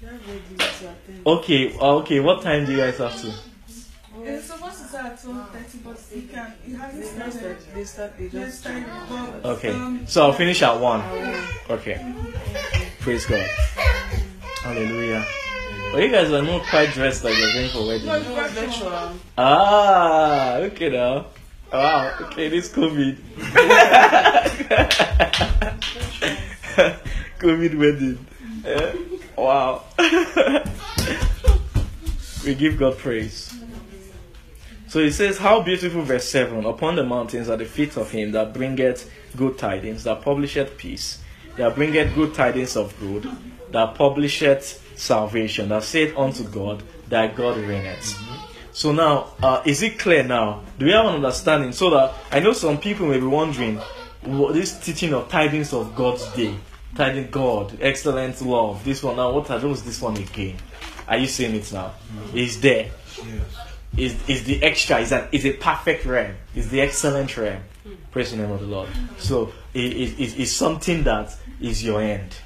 [0.00, 1.26] You have ready to attend.
[1.26, 3.34] Okay, uh, okay, what time do you guys have to?
[4.22, 7.32] It's supposed to start at 12.30, but he can, it hasn't started.
[7.32, 8.84] start, they start, they just start.
[9.44, 11.02] Okay, um, so I'll finish at 1.
[11.70, 12.14] Okay.
[13.06, 13.46] Praise God.
[14.64, 15.24] Hallelujah.
[15.92, 18.06] But you guys are not quite dressed like you're going for wedding.
[18.06, 19.12] No, No, lecture.
[19.38, 21.26] Ah, okay now.
[21.72, 23.16] Wow, okay, this COVID.
[27.38, 28.26] COVID wedding.
[28.64, 28.96] Eh,
[29.36, 29.84] wow.
[32.44, 33.54] we give God praise.
[34.88, 38.32] So it says, How beautiful, verse 7 Upon the mountains are the feet of him
[38.32, 41.22] that bringeth good tidings, that publisheth peace,
[41.56, 43.28] that bringeth good tidings of good,
[43.70, 48.18] that publisheth salvation, that saith unto God, Thy God reigneth.
[48.72, 50.62] So now, uh, is it clear now?
[50.78, 51.72] Do we have an understanding?
[51.72, 53.80] So that I know some people may be wondering,
[54.22, 56.54] what this teaching of tidings of God's day,
[56.94, 60.56] tidings God, excellent love, this one now, what are those this one again?
[61.08, 61.94] Are you seeing it now?
[62.34, 62.90] It's there.
[63.96, 64.98] Is is the extra?
[64.98, 66.34] Is that is a perfect realm?
[66.54, 67.62] Is the excellent realm?
[67.82, 67.94] Hmm.
[68.10, 68.88] Praise the name of the Lord.
[68.88, 69.06] Hmm.
[69.18, 72.36] So it is it, something that is your end.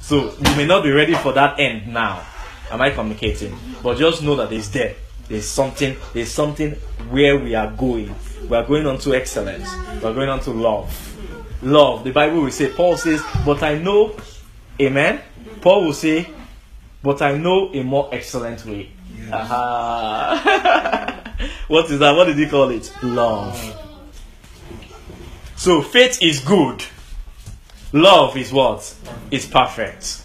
[0.00, 2.22] So you may not be ready for that end now.
[2.70, 3.58] Am I communicating?
[3.82, 4.94] But just know that it's there.
[5.28, 5.96] There's something.
[6.12, 6.72] There's something
[7.10, 8.14] where we are going.
[8.48, 9.68] We are going on to excellence.
[9.94, 11.62] We are going on to love.
[11.62, 12.04] Love.
[12.04, 12.70] The Bible will say.
[12.70, 14.14] Paul says, "But I know."
[14.80, 15.20] Amen.
[15.60, 16.28] Paul will say,
[17.02, 18.90] "But I know a more excellent way."
[21.70, 22.16] What is that?
[22.16, 22.92] What did he call it?
[23.00, 23.56] Love.
[25.54, 26.82] So faith is good.
[27.92, 28.92] Love is what?
[29.30, 30.22] It's perfect.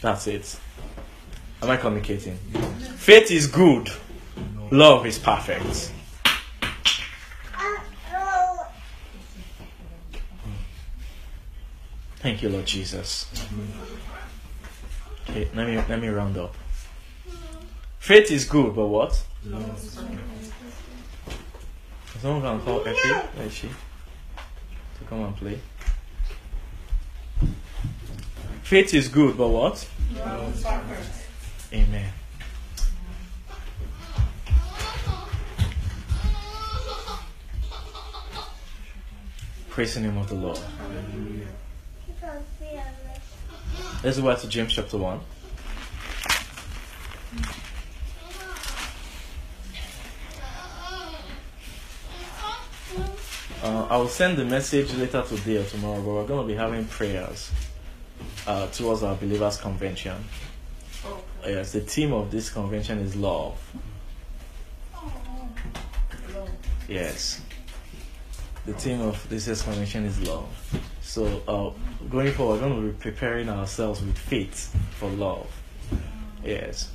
[0.00, 0.58] That's it.
[1.60, 2.36] Am I communicating?
[2.96, 3.90] Faith is good.
[4.70, 5.92] Love is perfect.
[12.16, 13.26] Thank you, Lord Jesus.
[15.28, 16.54] Okay, let me let me round up.
[18.08, 19.22] Faith is good, but what?
[22.22, 23.68] Someone can call Effie, where is she?
[23.68, 25.60] To come and play.
[28.62, 29.86] Faith is good, but what?
[31.70, 32.12] Amen.
[39.68, 40.58] Praise the name of the Lord.
[44.02, 45.20] Let's go back to James chapter 1.
[53.62, 56.56] Uh, I will send the message later today or tomorrow, but we're going to be
[56.56, 57.50] having prayers
[58.46, 60.16] uh, towards our believers' convention.
[61.44, 63.58] Yes, the theme of this convention is love.
[66.88, 67.40] Yes.
[68.64, 70.48] The theme of this year's convention is love.
[71.02, 75.50] So, uh, going forward, we're going to be preparing ourselves with faith for love.
[76.44, 76.90] Yes.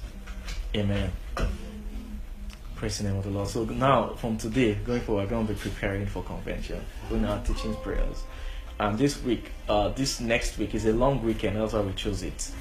[0.76, 1.11] Amen.
[2.84, 3.47] Praise the name of the Lord.
[3.47, 7.41] So now, from today, going forward, we're going to be preparing for convention, doing our
[7.45, 8.23] teaching prayers.
[8.77, 11.55] And this week, uh, this next week is a long weekend.
[11.55, 12.51] That's why we chose it.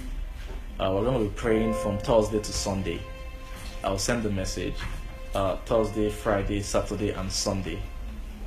[0.79, 3.01] Uh, we're going to be praying from Thursday to Sunday.
[3.83, 4.77] I'll send the message.
[5.35, 7.83] Uh, Thursday, Friday, Saturday, and Sunday.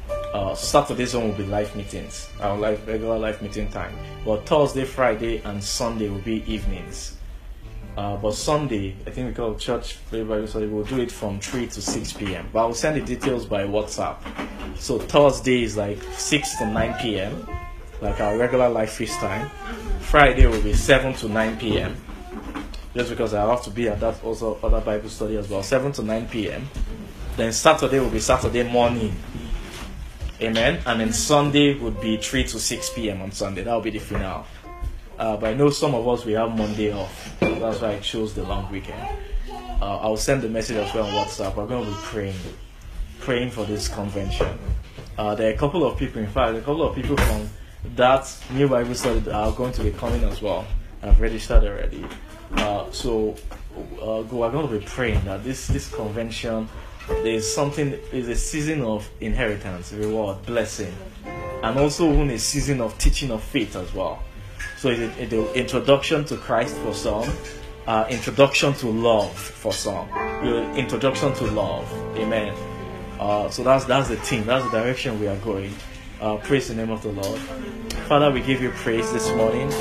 [0.09, 3.93] Uh, Saturday's one will be live meetings, our live regular live meeting time.
[4.23, 7.17] But Thursday, Friday, and Sunday will be evenings.
[7.97, 10.67] Uh, but Sunday, I think we call church Bible study.
[10.67, 12.49] We'll do it from 3 to 6 p.m.
[12.51, 14.17] But I'll send the details by WhatsApp.
[14.77, 17.47] So Thursday is like 6 to 9 p.m.,
[18.01, 19.49] like our regular live feast time.
[20.01, 21.95] Friday will be 7 to 9 p.m.
[22.93, 25.93] Just because I have to be at that also other Bible study as well, 7
[25.93, 26.67] to 9 p.m.
[27.37, 29.15] Then Saturday will be Saturday morning.
[30.41, 30.81] Amen.
[30.85, 33.21] And then Sunday would be 3 to 6 p.m.
[33.21, 33.63] on Sunday.
[33.63, 34.43] That will be the finale.
[35.17, 37.37] Uh, but I know some of us we have Monday off.
[37.39, 39.07] That's why I chose the long weekend.
[39.81, 41.55] Uh, I'll send the message as well on WhatsApp.
[41.55, 42.35] We're going to be praying,
[43.19, 44.57] praying for this convention.
[45.17, 47.49] Uh, there are a couple of people, in fact, a couple of people from
[47.95, 50.65] that new Bible study are going to be coming as well.
[51.01, 52.05] I've registered already.
[52.53, 53.35] Uh, so
[54.01, 56.67] uh, we're going to be praying that this this convention
[57.07, 60.93] there's something is a season of inheritance, reward, blessing,
[61.61, 64.23] and also even a season of teaching of faith as well.
[64.85, 67.27] So it's the introduction to Christ for some,
[67.87, 70.07] uh, introduction to love for some,
[70.77, 71.91] introduction to love.
[72.15, 72.55] Amen.
[73.19, 74.45] Uh, so that's that's the thing.
[74.45, 75.73] That's the direction we are going.
[76.21, 77.39] Uh, praise the name of the Lord.
[78.07, 79.71] Father, we give you praise this morning.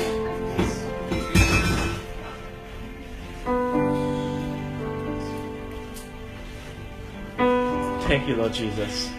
[8.07, 9.11] Thank you, Lord Jesus.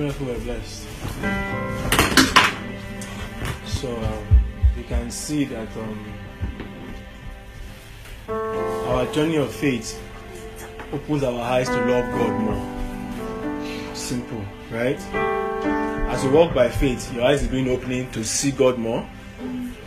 [0.00, 0.86] Were blessed?
[3.66, 4.26] So um,
[4.74, 6.12] you can see that um,
[8.88, 10.00] our journey of faith
[10.90, 13.94] opens our eyes to love God more.
[13.94, 14.98] Simple, right?
[16.08, 19.06] As you walk by faith, your eyes is being opening to see God more.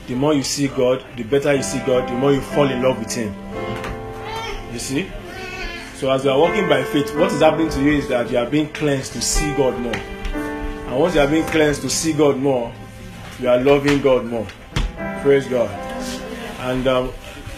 [0.05, 2.83] The more you see God, the better you see God, the more you fall in
[2.83, 3.33] love with Him.
[4.71, 5.09] You see?
[6.03, 8.37] So as you are walking by faith, what is happening to you is that you
[8.37, 9.95] are being cleansed to see God more.
[9.95, 12.73] And once you are being cleansed to see God more,
[13.39, 14.45] you are loving God more.
[15.21, 15.69] Praise God.
[16.59, 17.13] And um,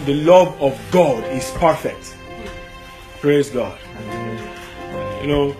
[0.06, 2.16] the love of God is perfect.
[3.20, 3.80] Praise God.
[5.22, 5.58] You know,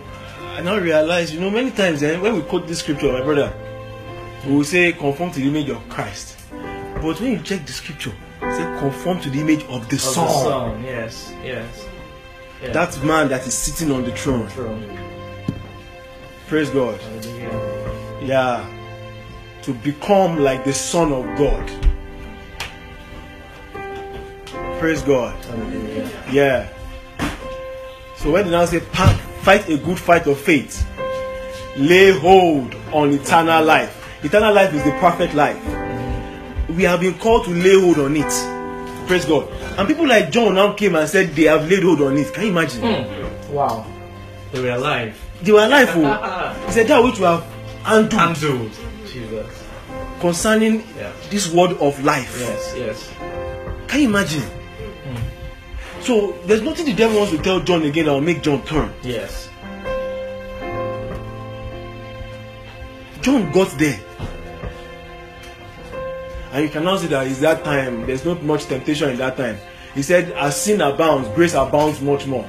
[0.54, 3.52] I now realize, you know, many times eh, when we quote this scripture, my brother,
[4.46, 6.38] we will say conform to the image of Christ.
[7.02, 9.88] But when you check the scripture, it say conform to the image of the of
[9.88, 10.28] the Son.
[10.28, 11.88] Son, yes, yes.
[12.62, 12.72] Yeah.
[12.72, 14.48] That man that is sitting on the throne.
[16.46, 17.00] Praise God.
[17.00, 18.20] Hallelujah.
[18.22, 18.72] Yeah.
[19.62, 21.70] To become like the Son of God.
[24.80, 25.44] Praise God.
[25.44, 26.10] Hallelujah.
[26.30, 26.72] Yeah.
[28.16, 30.86] So when they now say fight a good fight of faith,
[31.76, 34.24] lay hold on eternal life.
[34.24, 35.56] Eternal life is the perfect life.
[35.62, 36.76] Mm-hmm.
[36.76, 38.55] We have been called to lay hold on it.
[39.06, 39.48] Praise God.
[39.78, 42.32] And people like John now came and said they have laid hold on it.
[42.34, 42.80] Can you imagine?
[42.80, 43.54] Hmm.
[43.54, 43.86] Wow.
[44.52, 45.16] They were alive.
[45.42, 45.90] They were alive.
[45.94, 46.64] Oh.
[46.66, 47.44] He said that which we have
[47.84, 48.72] handled Handled.
[49.06, 49.62] Jesus.
[50.20, 51.12] concerning Yeah.
[51.30, 52.36] this word of life.
[52.40, 53.12] Yes, yes.
[53.86, 54.42] Can you imagine?
[54.42, 56.02] Hmm.
[56.02, 58.92] So there's nothing the devil wants to tell John again that will make John turn.
[59.02, 59.48] Yes.
[63.22, 63.98] John got there.
[66.56, 68.06] And you can now see that it's that time.
[68.06, 69.58] There's not much temptation in that time.
[69.94, 72.48] He said, as sin abounds, grace abounds much more.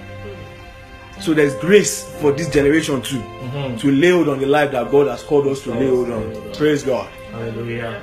[1.19, 3.19] So there's grace for this generation too.
[3.19, 3.77] Mhm.
[3.81, 6.53] To lay hold on the life that God has called us to lay hold on.
[6.55, 7.09] Praise God.
[7.33, 8.01] Hallelujah.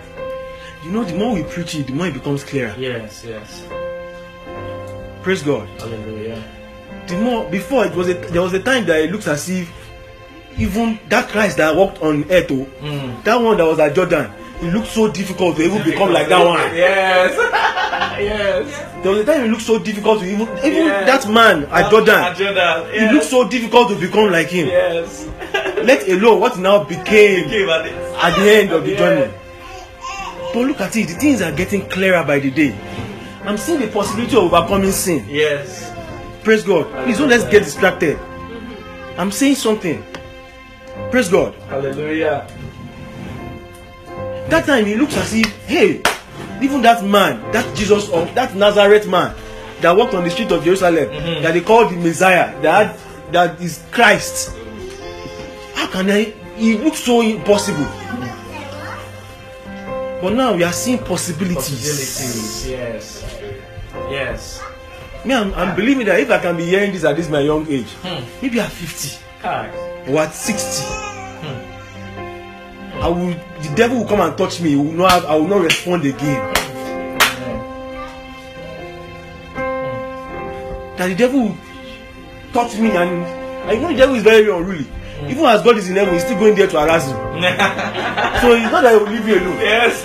[0.84, 2.74] You know, the more we preach it, the more it becomes clearer.
[2.76, 3.62] Yes, yes.
[5.22, 5.66] Praise God.
[5.78, 6.42] Hallelujah.
[7.06, 9.72] The more before it was a, there was a time that it looks as if
[10.58, 13.24] even that Christ that walked on earth, oh, Mm.
[13.24, 14.30] that one that was at Jordan,
[14.62, 16.58] it looked so difficult to even become like that one.
[16.74, 17.34] Yes.
[18.20, 19.02] yes.
[19.02, 21.04] There was a time it looked so difficult to even even Yeah.
[21.04, 22.34] that man at Jordan.
[22.36, 22.86] Jordan.
[22.94, 24.68] It looked so difficult to become like him.
[24.68, 25.26] Yes.
[25.84, 27.92] Let alone what now became Came at it.
[27.94, 29.32] at the end of the journey.
[30.54, 32.74] But look at it, the things are getting clearer by the day.
[33.44, 35.26] I'm seeing the possibility of overcoming sin.
[35.28, 35.92] Yes.
[36.44, 36.86] Praise God.
[37.04, 38.18] Please don't let's get distracted.
[39.18, 40.02] I'm saying something.
[41.10, 41.54] Praise God.
[41.68, 42.46] Hallelujah.
[44.48, 46.02] That time it looks as if, hey,
[46.62, 49.34] even that man, that Jesus of that Nazareth man
[49.80, 51.42] that walked on the street of Jerusalem, Mhm.
[51.42, 52.96] that they called the Messiah, that
[53.32, 54.50] that is Christ.
[55.74, 56.32] How can I?
[56.56, 57.86] It looks so impossible.
[60.22, 61.82] But now we are seeing possibilities.
[61.84, 62.66] Possibilities.
[62.68, 63.24] Yes.
[64.10, 64.60] Yes.
[65.24, 67.66] Me, I'm, I'm believing that if I can be hearing this at this my young
[67.70, 68.22] age, Hmm.
[68.40, 69.68] maybe at 50 Kai.
[70.08, 70.84] or at 60,
[73.04, 73.28] I will.
[73.60, 74.70] The devil will come and touch me.
[74.70, 75.10] He will not.
[75.12, 76.54] Have, I will not respond again.
[80.96, 81.56] that the devil will
[82.52, 83.10] touch me and
[83.72, 84.86] you know the devil is very unruly
[85.28, 87.14] even as God is in heaven he is still going there to harass you
[88.40, 90.04] so it's not that he will leave you alone yes.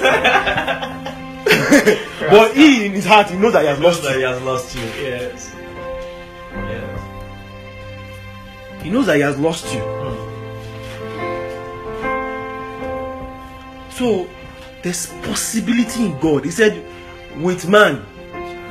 [2.29, 4.41] but he in his heart he knows that he has lost that you he has
[4.41, 4.81] lost you.
[4.81, 5.55] Yes.
[6.53, 6.99] Yes.
[8.83, 10.28] he knows that he has lost you
[13.99, 14.27] so
[14.81, 16.73] there's possibility in God he said
[17.41, 18.01] with man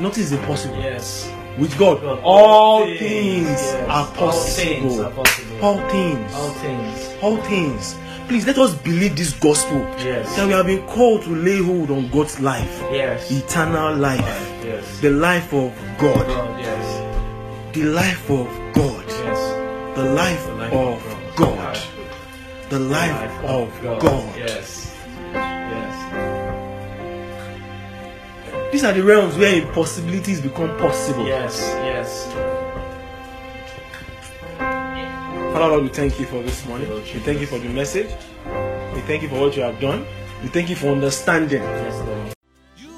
[0.01, 1.31] nothing is impossible Yes.
[1.59, 3.75] with God God, all things yes.
[3.89, 5.65] are All things possible possible.
[5.65, 6.99] all things All things.
[7.23, 7.95] all things
[8.29, 10.35] please let us believe this gospel Yes.
[10.37, 13.31] that we have been called to lay hold on God's life, Yes.
[13.31, 14.21] eternal life,
[14.65, 14.85] Yes.
[15.01, 16.61] the life of God, God.
[16.61, 16.87] Yes.
[17.75, 19.41] the life of God, Yes.
[19.97, 21.79] the life The life of of God,
[22.71, 24.25] the life of God.
[24.37, 24.49] Yes.
[24.49, 24.88] Yes.
[28.71, 31.27] These are the realms where impossibilities become possible.
[31.27, 31.59] Yes.
[31.59, 32.27] Yes.
[35.53, 36.91] Father Lord, we thank you for this morning.
[36.91, 38.11] We thank you for the message.
[38.95, 40.05] We thank you for what you have done.
[40.43, 41.63] We thank you for understanding.
[41.63, 42.35] Yes, Lord.
[42.77, 42.91] You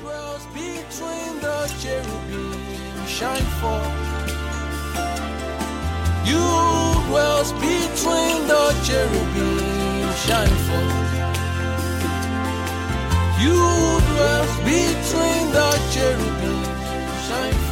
[0.00, 3.92] dwells between the cherubim, shine forth.
[6.24, 6.42] You
[7.08, 11.01] dwells between the cherubim, shine forth.
[13.42, 17.71] You dwell between the cherubims.